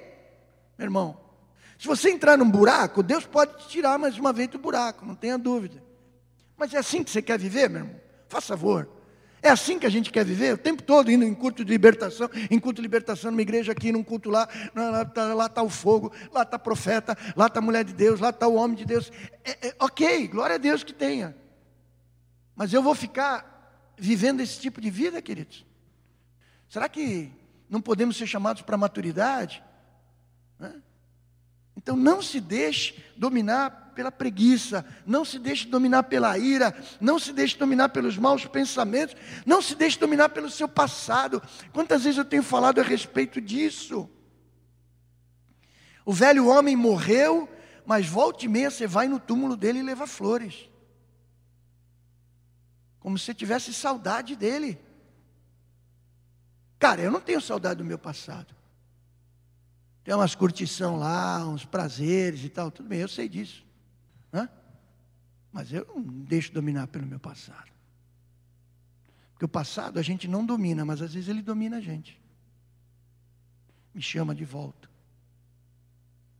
[0.76, 1.18] meu irmão.
[1.78, 5.14] Se você entrar num buraco, Deus pode te tirar mais uma vez do buraco, não
[5.14, 5.82] tenha dúvida.
[6.56, 8.00] Mas é assim que você quer viver, meu irmão?
[8.28, 8.97] Faça favor.
[9.42, 12.28] É assim que a gente quer viver, o tempo todo indo em culto de libertação,
[12.50, 16.12] em culto de libertação numa igreja aqui, num culto lá, lá está tá o fogo,
[16.32, 19.12] lá está profeta, lá está a mulher de Deus, lá está o homem de Deus.
[19.44, 21.36] É, é, ok, glória a Deus que tenha.
[22.56, 25.64] Mas eu vou ficar vivendo esse tipo de vida, queridos?
[26.68, 27.30] Será que
[27.70, 29.62] não podemos ser chamados para maturidade?
[30.58, 30.82] Né?
[31.76, 37.32] Então não se deixe dominar pela preguiça, não se deixe dominar pela ira, não se
[37.32, 41.42] deixe dominar pelos maus pensamentos, não se deixe dominar pelo seu passado.
[41.72, 44.08] Quantas vezes eu tenho falado a respeito disso?
[46.04, 47.48] O velho homem morreu,
[47.84, 50.70] mas volta e meia você vai no túmulo dele e leva flores.
[53.00, 54.78] Como se tivesse saudade dele.
[56.78, 58.54] Cara, eu não tenho saudade do meu passado.
[60.04, 63.66] Tem umas curtição lá, uns prazeres e tal, tudo bem, eu sei disso.
[65.58, 67.68] Mas eu não deixo dominar pelo meu passado.
[69.32, 72.22] Porque o passado a gente não domina, mas às vezes ele domina a gente.
[73.92, 74.88] Me chama de volta.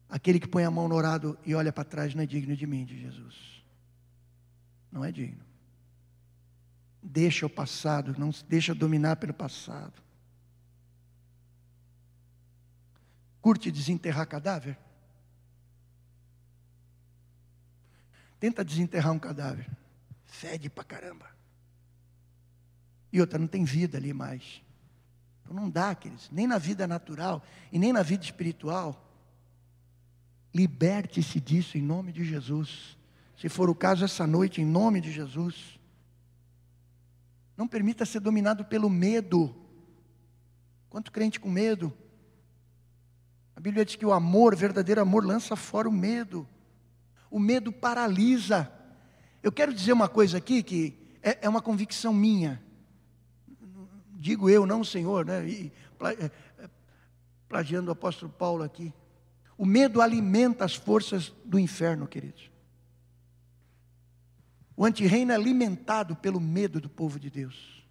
[0.09, 2.65] Aquele que põe a mão no orado e olha para trás não é digno de
[2.65, 3.65] mim, de Jesus.
[4.93, 5.45] Não é digno.
[7.03, 10.01] Deixa o passado, não se deixa dominar pelo passado.
[13.41, 14.79] Curte desenterrar cadáver?
[18.39, 19.69] Tenta desenterrar um cadáver.
[20.25, 21.27] Fede pra caramba.
[23.13, 24.63] E outra, não tem vida ali mais.
[25.43, 29.05] Então não dá, queridos, nem na vida natural e nem na vida espiritual.
[30.55, 32.97] Liberte-se disso em nome de Jesus.
[33.37, 35.79] Se for o caso essa noite, em nome de Jesus.
[37.57, 39.55] Não permita ser dominado pelo medo.
[40.91, 41.93] Quanto crente com medo?
[43.57, 46.47] A Bíblia diz que o amor, verdadeiro amor, lança fora o medo.
[47.31, 48.73] O medo paralisa.
[49.43, 52.63] Eu quero dizer uma coisa aqui que é, é uma convicção minha.
[54.15, 55.49] Digo eu, não o Senhor, né?
[55.49, 56.25] E, é,
[56.65, 56.71] é,
[57.49, 58.93] plagiando o apóstolo Paulo aqui.
[59.57, 62.51] O medo alimenta as forças do inferno, queridos.
[64.77, 67.85] O antirreino é alimentado pelo medo do povo de Deus.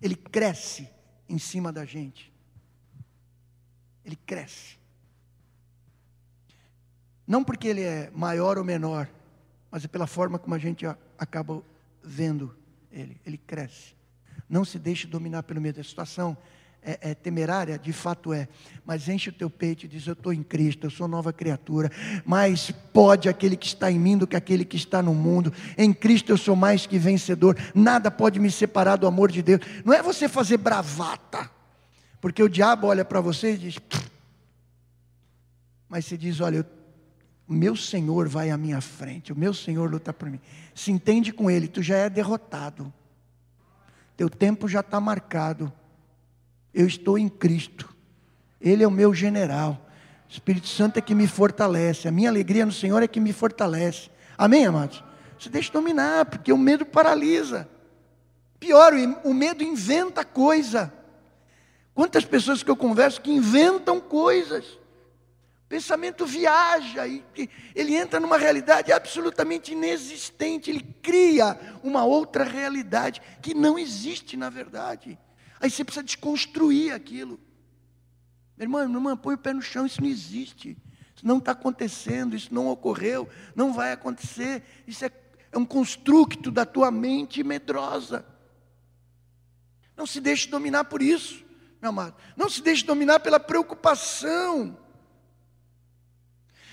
[0.00, 0.88] Ele cresce
[1.28, 2.32] em cima da gente.
[4.04, 4.81] Ele cresce.
[7.32, 9.08] Não porque ele é maior ou menor,
[9.70, 10.84] mas é pela forma como a gente
[11.18, 11.62] acaba
[12.04, 12.54] vendo
[12.92, 13.18] ele.
[13.24, 13.94] Ele cresce.
[14.46, 15.80] Não se deixe dominar pelo medo.
[15.80, 16.36] A situação
[16.82, 18.46] é, é, temerária, de fato é,
[18.84, 21.90] mas enche o teu peito e diz: Eu estou em Cristo, eu sou nova criatura.
[22.22, 25.54] Mais pode aquele que está em mim do que aquele que está no mundo.
[25.78, 27.56] Em Cristo eu sou mais que vencedor.
[27.74, 29.62] Nada pode me separar do amor de Deus.
[29.86, 31.50] Não é você fazer bravata,
[32.20, 33.78] porque o diabo olha para você e diz:
[35.88, 36.62] Mas você diz: Olha,
[37.52, 40.40] o meu Senhor vai à minha frente, o meu Senhor luta por mim.
[40.74, 42.90] Se entende com Ele, tu já é derrotado.
[44.16, 45.70] Teu tempo já está marcado.
[46.72, 47.94] Eu estou em Cristo.
[48.58, 49.86] Ele é o meu general.
[50.26, 52.08] O Espírito Santo é que me fortalece.
[52.08, 54.08] A minha alegria no Senhor é que me fortalece.
[54.38, 55.04] Amém, amados?
[55.38, 57.68] Você deixa dominar, porque o medo paralisa.
[58.58, 58.94] Pior,
[59.24, 60.90] o medo inventa coisa.
[61.92, 64.78] Quantas pessoas que eu converso que inventam coisas.
[65.72, 67.24] Pensamento viaja e
[67.74, 70.70] ele entra numa realidade absolutamente inexistente.
[70.70, 75.18] Ele cria uma outra realidade que não existe na verdade.
[75.58, 77.40] Aí você precisa desconstruir aquilo.
[78.54, 80.76] Meu irmão, minha põe o pé no chão, isso não existe.
[81.16, 84.62] Isso não está acontecendo, isso não ocorreu, não vai acontecer.
[84.86, 85.10] Isso é,
[85.50, 88.26] é um construto da tua mente medrosa.
[89.96, 91.42] Não se deixe dominar por isso,
[91.80, 92.14] meu amado.
[92.36, 94.81] Não se deixe dominar pela preocupação.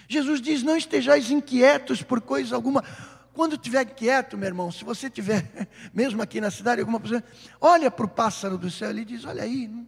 [0.10, 2.84] Jesus diz: Não estejais inquietos por coisa alguma.
[3.32, 7.24] Quando estiver quieto, meu irmão, se você estiver, mesmo aqui na cidade, alguma pessoa,
[7.62, 9.88] olha para o pássaro do céu e diz: Olha aí, não,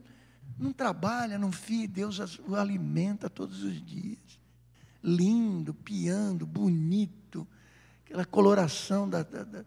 [0.60, 4.20] não trabalha, não fia, Deus o alimenta todos os dias.
[5.04, 7.48] Lindo, piando, bonito,
[8.06, 9.66] aquela coloração da, da, da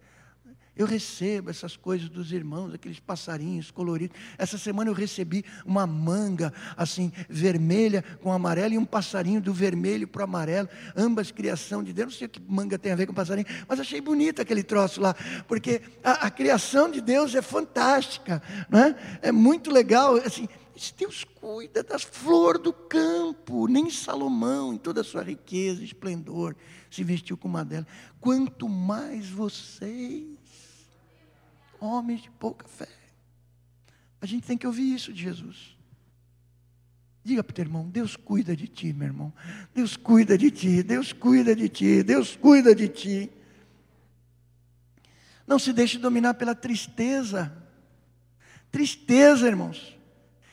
[0.76, 4.16] eu recebo essas coisas dos irmãos, aqueles passarinhos coloridos.
[4.36, 10.08] Essa semana eu recebi uma manga assim vermelha com amarelo e um passarinho do vermelho
[10.08, 12.12] para o amarelo, ambas criação de Deus.
[12.12, 15.00] Não sei o que manga tem a ver com passarinho, mas achei bonito aquele troço
[15.00, 15.14] lá,
[15.46, 18.96] porque a, a criação de Deus é fantástica, não é?
[19.22, 20.48] É muito legal, assim.
[20.98, 26.56] Deus cuida das flores do campo, nem Salomão, em toda a sua riqueza e esplendor,
[26.90, 27.86] se vestiu com uma delas.
[28.20, 30.26] Quanto mais vocês
[31.80, 32.88] homens de pouca fé.
[34.20, 35.76] A gente tem que ouvir isso de Jesus.
[37.22, 39.32] Diga para o teu irmão: Deus cuida de ti, meu irmão.
[39.74, 43.30] Deus cuida de ti, Deus cuida de ti, Deus cuida de ti.
[45.46, 47.52] Não se deixe dominar pela tristeza.
[48.70, 49.96] Tristeza, irmãos.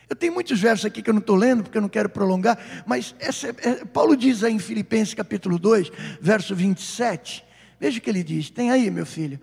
[0.10, 2.84] Eu tenho muitos versos aqui que eu não estou lendo, porque eu não quero prolongar,
[2.86, 7.46] mas essa, é, Paulo diz aí em Filipenses capítulo 2, verso 27.
[7.80, 8.50] Veja o que ele diz.
[8.50, 9.40] Tem aí, meu filho.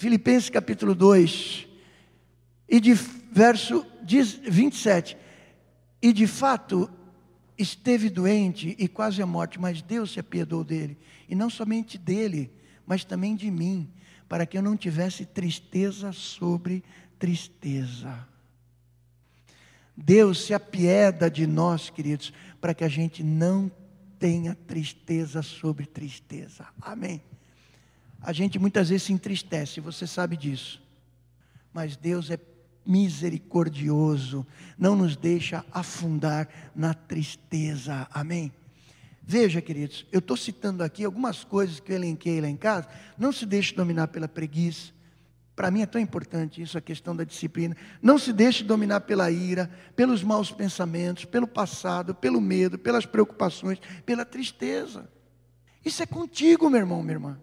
[0.00, 1.68] Filipenses capítulo 2,
[2.66, 3.86] e de verso
[4.48, 5.14] 27.
[6.00, 6.90] E de fato
[7.58, 10.96] esteve doente e quase à morte, mas Deus se apiedou dele,
[11.28, 12.50] e não somente dele,
[12.86, 13.92] mas também de mim,
[14.26, 16.82] para que eu não tivesse tristeza sobre
[17.18, 18.26] tristeza.
[19.94, 23.70] Deus se apieda de nós, queridos, para que a gente não
[24.18, 26.66] tenha tristeza sobre tristeza.
[26.80, 27.20] Amém
[28.22, 30.82] a gente muitas vezes se entristece, você sabe disso.
[31.72, 32.38] Mas Deus é
[32.84, 34.46] misericordioso,
[34.76, 38.08] não nos deixa afundar na tristeza.
[38.10, 38.52] Amém?
[39.22, 42.88] Veja, queridos, eu estou citando aqui algumas coisas que eu elenquei lá em casa.
[43.16, 44.92] Não se deixe dominar pela preguiça.
[45.54, 47.76] para mim é tão importante isso, a questão da disciplina.
[48.02, 53.78] Não se deixe dominar pela ira, pelos maus pensamentos, pelo passado, pelo medo, pelas preocupações,
[54.04, 55.08] pela tristeza.
[55.84, 57.38] Isso é contigo, meu irmão, minha irmã.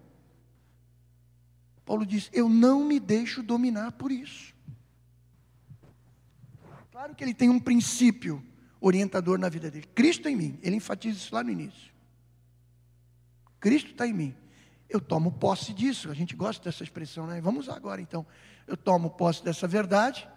[1.88, 4.54] Paulo diz: Eu não me deixo dominar por isso.
[6.92, 8.44] Claro que ele tem um princípio
[8.78, 9.86] orientador na vida dele.
[9.94, 10.58] Cristo em mim.
[10.62, 11.90] Ele enfatiza isso lá no início.
[13.58, 14.34] Cristo está em mim.
[14.86, 16.10] Eu tomo posse disso.
[16.10, 17.40] A gente gosta dessa expressão, né?
[17.40, 18.26] Vamos usar agora então.
[18.66, 20.28] Eu tomo posse dessa verdade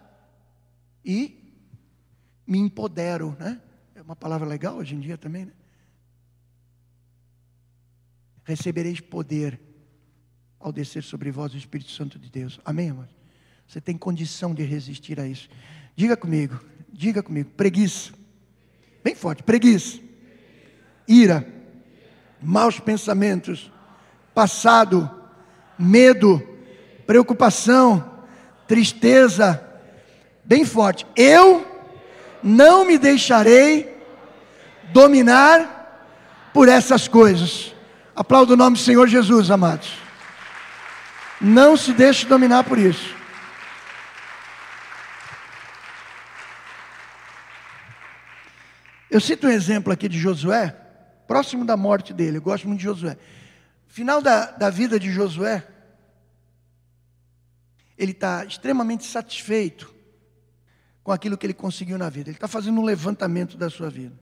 [1.04, 1.38] e
[2.46, 3.60] me empodero, né?
[3.94, 5.52] É uma palavra legal hoje em dia também, né?
[8.42, 9.71] Recebereis poder
[10.62, 12.60] ao descer sobre vós o Espírito Santo de Deus.
[12.64, 13.08] Amém, irmão?
[13.66, 15.48] Você tem condição de resistir a isso.
[15.96, 16.58] Diga comigo,
[16.92, 18.12] diga comigo, preguiça.
[19.02, 19.98] Bem forte, preguiça.
[21.08, 21.46] Ira,
[22.40, 23.70] maus pensamentos,
[24.34, 25.10] passado,
[25.78, 26.40] medo,
[27.06, 28.24] preocupação,
[28.68, 29.62] tristeza.
[30.44, 31.06] Bem forte.
[31.16, 31.66] Eu
[32.42, 33.96] não me deixarei
[34.92, 37.74] dominar por essas coisas.
[38.14, 40.01] Aplaudo o nome do Senhor Jesus, amados.
[41.42, 43.16] Não se deixe dominar por isso.
[49.10, 50.70] Eu cito um exemplo aqui de Josué,
[51.26, 53.18] próximo da morte dele, eu gosto muito de Josué.
[53.88, 55.66] Final da, da vida de Josué,
[57.98, 59.92] ele está extremamente satisfeito
[61.02, 62.30] com aquilo que ele conseguiu na vida.
[62.30, 64.18] Ele está fazendo um levantamento da sua vida.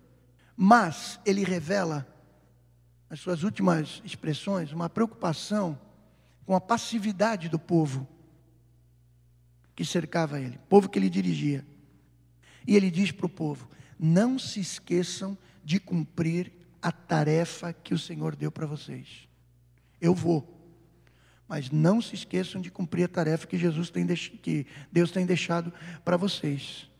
[0.56, 2.06] Mas ele revela,
[3.08, 5.78] nas suas últimas expressões, uma preocupação
[6.51, 8.09] com a passividade do povo
[9.76, 11.64] que cercava ele, povo que ele dirigia.
[12.66, 16.51] E ele diz para o povo: não se esqueçam de cumprir
[16.82, 19.28] a tarefa que o Senhor deu para vocês.
[20.01, 20.61] Eu vou,
[21.46, 25.72] mas não se esqueçam de cumprir a tarefa que Jesus tem que Deus tem deixado
[26.05, 26.90] para vocês.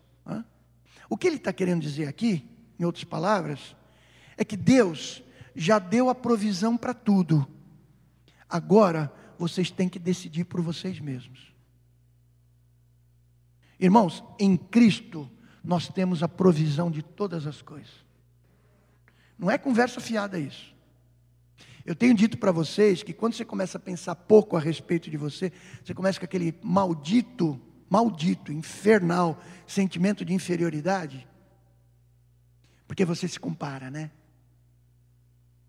[1.09, 2.49] O que ele está querendo dizer aqui,
[2.79, 3.75] em outras palavras,
[4.37, 5.25] é que Deus
[5.57, 7.45] já deu a provisão para tudo.
[8.49, 11.55] Agora vocês têm que decidir por vocês mesmos.
[13.79, 15.31] Irmãos, em Cristo
[15.65, 18.05] nós temos a provisão de todas as coisas.
[19.39, 20.75] Não é conversa fiada isso.
[21.87, 25.17] Eu tenho dito para vocês que quando você começa a pensar pouco a respeito de
[25.17, 25.51] você,
[25.83, 31.27] você começa com aquele maldito, maldito, infernal sentimento de inferioridade,
[32.87, 34.11] porque você se compara, né?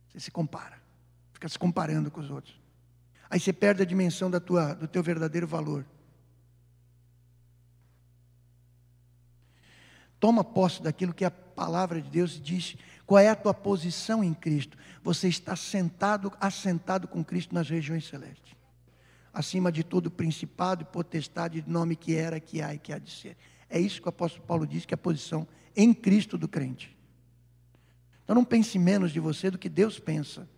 [0.10, 0.82] Você se compara,
[1.32, 2.61] fica se comparando com os outros.
[3.32, 5.86] Aí você perde a dimensão da tua, do teu verdadeiro valor.
[10.20, 12.76] Toma posse daquilo que a palavra de Deus diz.
[13.06, 14.78] Qual é a tua posição em Cristo?
[15.02, 18.54] Você está sentado, assentado com Cristo nas regiões celestes.
[19.34, 23.00] Acima de todo principado e potestade de nome que era, que há e que há
[23.00, 23.38] de ser.
[23.70, 26.98] É isso que o apóstolo Paulo diz que é a posição em Cristo do crente.
[28.26, 30.50] Então não pense menos de você do que Deus pensa.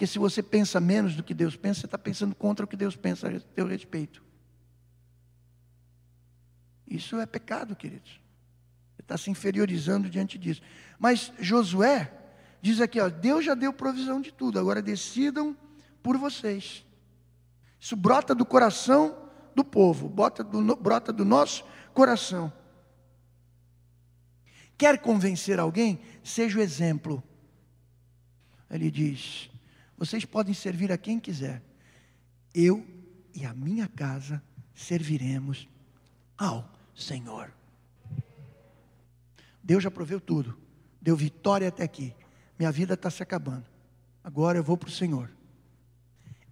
[0.00, 2.74] Porque se você pensa menos do que Deus pensa, você está pensando contra o que
[2.74, 4.22] Deus pensa a teu respeito.
[6.88, 8.18] Isso é pecado, queridos.
[8.96, 10.62] Você está se inferiorizando diante disso.
[10.98, 12.10] Mas Josué
[12.62, 15.54] diz aqui, ó, Deus já deu provisão de tudo, agora decidam
[16.02, 16.82] por vocês.
[17.78, 22.50] Isso brota do coração do povo, brota do, brota do nosso coração.
[24.78, 26.00] Quer convencer alguém?
[26.24, 27.22] Seja o exemplo.
[28.70, 29.49] Ele diz:
[30.00, 31.62] vocês podem servir a quem quiser.
[32.54, 32.86] Eu
[33.34, 34.42] e a minha casa
[34.74, 35.68] serviremos
[36.38, 37.52] ao Senhor.
[39.62, 40.58] Deus já proveu tudo.
[41.02, 42.14] Deu vitória até aqui.
[42.58, 43.66] Minha vida está se acabando.
[44.24, 45.30] Agora eu vou para o Senhor.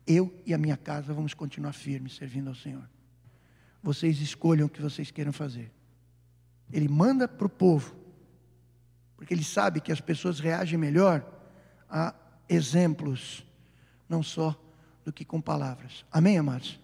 [0.06, 2.86] Eu e a minha casa vamos continuar firmes servindo ao Senhor.
[3.82, 5.72] Vocês escolham o que vocês queiram fazer.
[6.70, 7.96] Ele manda para o povo,
[9.16, 11.26] porque ele sabe que as pessoas reagem melhor
[11.88, 12.14] a
[12.48, 13.44] exemplos,
[14.08, 14.58] não só
[15.04, 16.04] do que com palavras.
[16.10, 16.78] Amém, amados?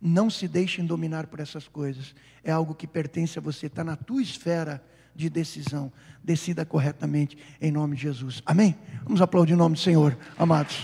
[0.00, 2.14] Não se deixem dominar por essas coisas.
[2.42, 5.92] É algo que pertence a você, está na tua esfera de decisão.
[6.22, 8.42] Decida corretamente em nome de Jesus.
[8.44, 8.76] Amém?
[9.04, 10.76] Vamos aplaudir o nome do Senhor, amados.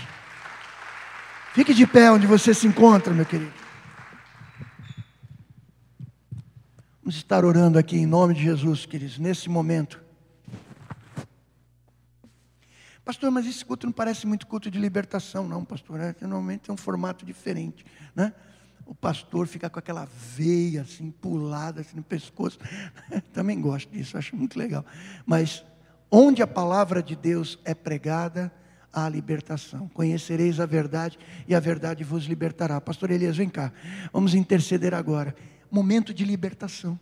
[1.53, 3.51] Fique de pé onde você se encontra, meu querido.
[7.03, 10.01] Vamos estar orando aqui em nome de Jesus, queridos, nesse momento.
[13.03, 15.99] Pastor, mas esse culto não parece muito culto de libertação, não, pastor.
[15.99, 17.85] É, normalmente é um formato diferente,
[18.15, 18.33] né?
[18.85, 22.59] O pastor fica com aquela veia assim, pulada assim, no pescoço.
[23.33, 24.85] Também gosto disso, acho muito legal.
[25.25, 25.63] Mas
[26.09, 28.51] onde a palavra de Deus é pregada,
[28.93, 29.87] à libertação.
[29.89, 32.79] Conhecereis a verdade e a verdade vos libertará.
[32.81, 33.71] Pastor Elias, vem cá.
[34.11, 35.35] Vamos interceder agora.
[35.69, 36.99] Momento de libertação.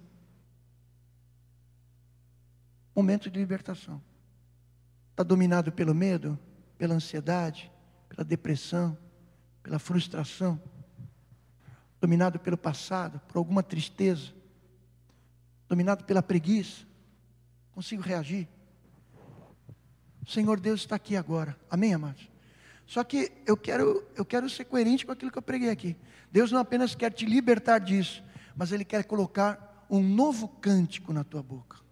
[2.95, 4.01] Momento de libertação.
[5.19, 6.39] Está dominado pelo medo,
[6.77, 7.69] pela ansiedade,
[8.07, 8.97] pela depressão,
[9.61, 10.57] pela frustração,
[11.99, 14.31] dominado pelo passado, por alguma tristeza,
[15.67, 16.85] dominado pela preguiça.
[17.73, 18.47] Consigo reagir?
[20.25, 21.53] O Senhor Deus está aqui agora.
[21.69, 22.29] Amém, amados?
[22.85, 25.97] Só que eu quero, eu quero ser coerente com aquilo que eu preguei aqui.
[26.31, 28.23] Deus não apenas quer te libertar disso,
[28.55, 31.88] mas Ele quer colocar um novo cântico na tua boca.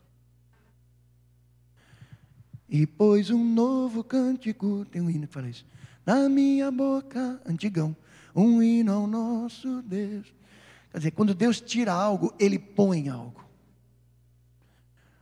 [2.70, 5.66] E pôs um novo cântico, tem um hino que fala isso,
[6.06, 7.96] na minha boca, antigão,
[8.36, 10.34] um hino ao nosso Deus.
[10.92, 13.46] Quer dizer, quando Deus tira algo, Ele põe algo.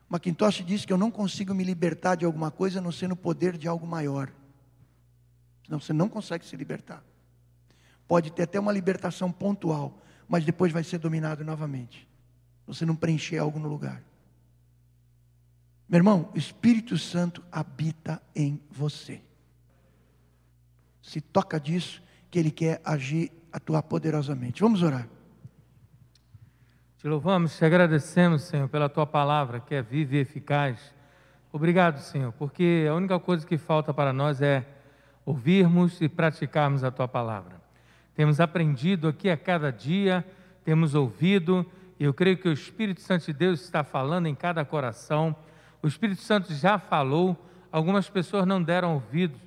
[0.07, 3.15] Macintosh diz que eu não consigo me libertar de alguma coisa a não ser no
[3.15, 4.31] poder de algo maior.
[5.65, 7.03] Senão você não consegue se libertar.
[8.07, 12.07] Pode ter até uma libertação pontual, mas depois vai ser dominado novamente.
[12.67, 14.03] Você não preencher algo no lugar.
[15.87, 19.21] Meu irmão, o Espírito Santo habita em você.
[21.01, 24.61] Se toca disso, que Ele quer agir, atuar poderosamente.
[24.61, 25.07] Vamos orar.
[26.97, 30.93] Te louvamos, te agradecemos, Senhor, pela tua palavra que é viva e eficaz.
[31.51, 34.65] Obrigado, Senhor, porque a única coisa que falta para nós é
[35.23, 37.61] ouvirmos e praticarmos a tua palavra.
[38.15, 40.25] Temos aprendido aqui a cada dia,
[40.63, 41.65] temos ouvido,
[41.99, 45.35] e eu creio que o Espírito Santo de Deus está falando em cada coração.
[45.85, 47.37] O Espírito Santo já falou,
[47.71, 49.39] algumas pessoas não deram ouvido,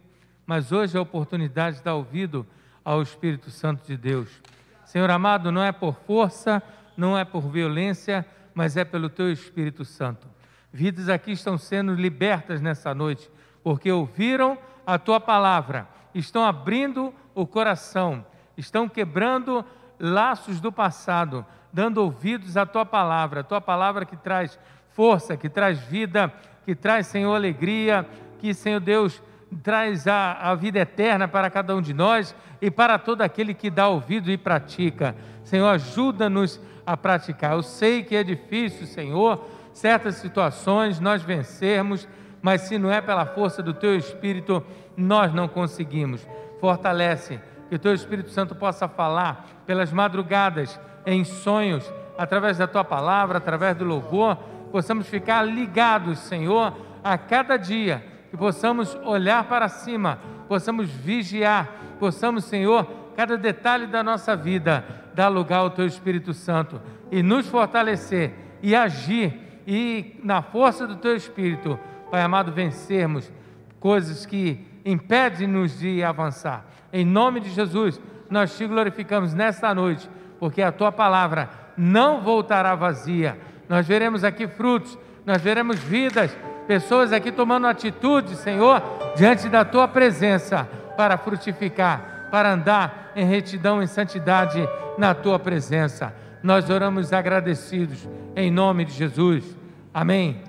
[0.46, 2.46] mas hoje é a oportunidade de dar ouvido
[2.84, 4.40] ao Espírito Santo de Deus.
[4.84, 6.62] Senhor amado, não é por força,
[6.96, 8.24] não é por violência,
[8.54, 10.28] mas é pelo teu Espírito Santo.
[10.72, 13.28] Vidas aqui estão sendo libertas nessa noite,
[13.60, 18.24] porque ouviram a tua palavra, estão abrindo o coração,
[18.56, 19.64] estão quebrando
[19.98, 24.56] laços do passado, dando ouvidos à tua palavra, a tua palavra que traz
[24.98, 26.32] força, que traz vida,
[26.64, 28.04] que traz, Senhor, alegria,
[28.40, 29.22] que, Senhor Deus,
[29.62, 33.70] traz a, a vida eterna para cada um de nós e para todo aquele que
[33.70, 35.14] dá ouvido e pratica.
[35.44, 37.52] Senhor, ajuda-nos a praticar.
[37.52, 42.08] Eu sei que é difícil, Senhor, certas situações nós vencermos,
[42.42, 46.26] mas se não é pela força do Teu Espírito, nós não conseguimos.
[46.60, 47.38] Fortalece,
[47.68, 51.88] que o Teu Espírito Santo possa falar pelas madrugadas, em sonhos,
[52.18, 54.36] através da Tua palavra, através do louvor,
[54.70, 62.44] possamos ficar ligados, Senhor, a cada dia, que possamos olhar para cima, possamos vigiar, possamos,
[62.44, 68.32] Senhor, cada detalhe da nossa vida, dar lugar ao Teu Espírito Santo e nos fortalecer
[68.62, 71.78] e agir e na força do Teu Espírito,
[72.10, 73.30] Pai amado, vencermos
[73.78, 76.66] coisas que impedem-nos de avançar.
[76.92, 78.00] Em nome de Jesus,
[78.30, 80.08] nós te glorificamos nesta noite,
[80.38, 83.38] porque a Tua palavra não voltará vazia.
[83.68, 88.82] Nós veremos aqui frutos, nós veremos vidas, pessoas aqui tomando atitude, Senhor,
[89.16, 94.66] diante da Tua presença para frutificar para andar em retidão, em santidade
[94.96, 96.14] na tua presença.
[96.42, 99.56] Nós oramos agradecidos em nome de Jesus.
[99.92, 100.47] Amém.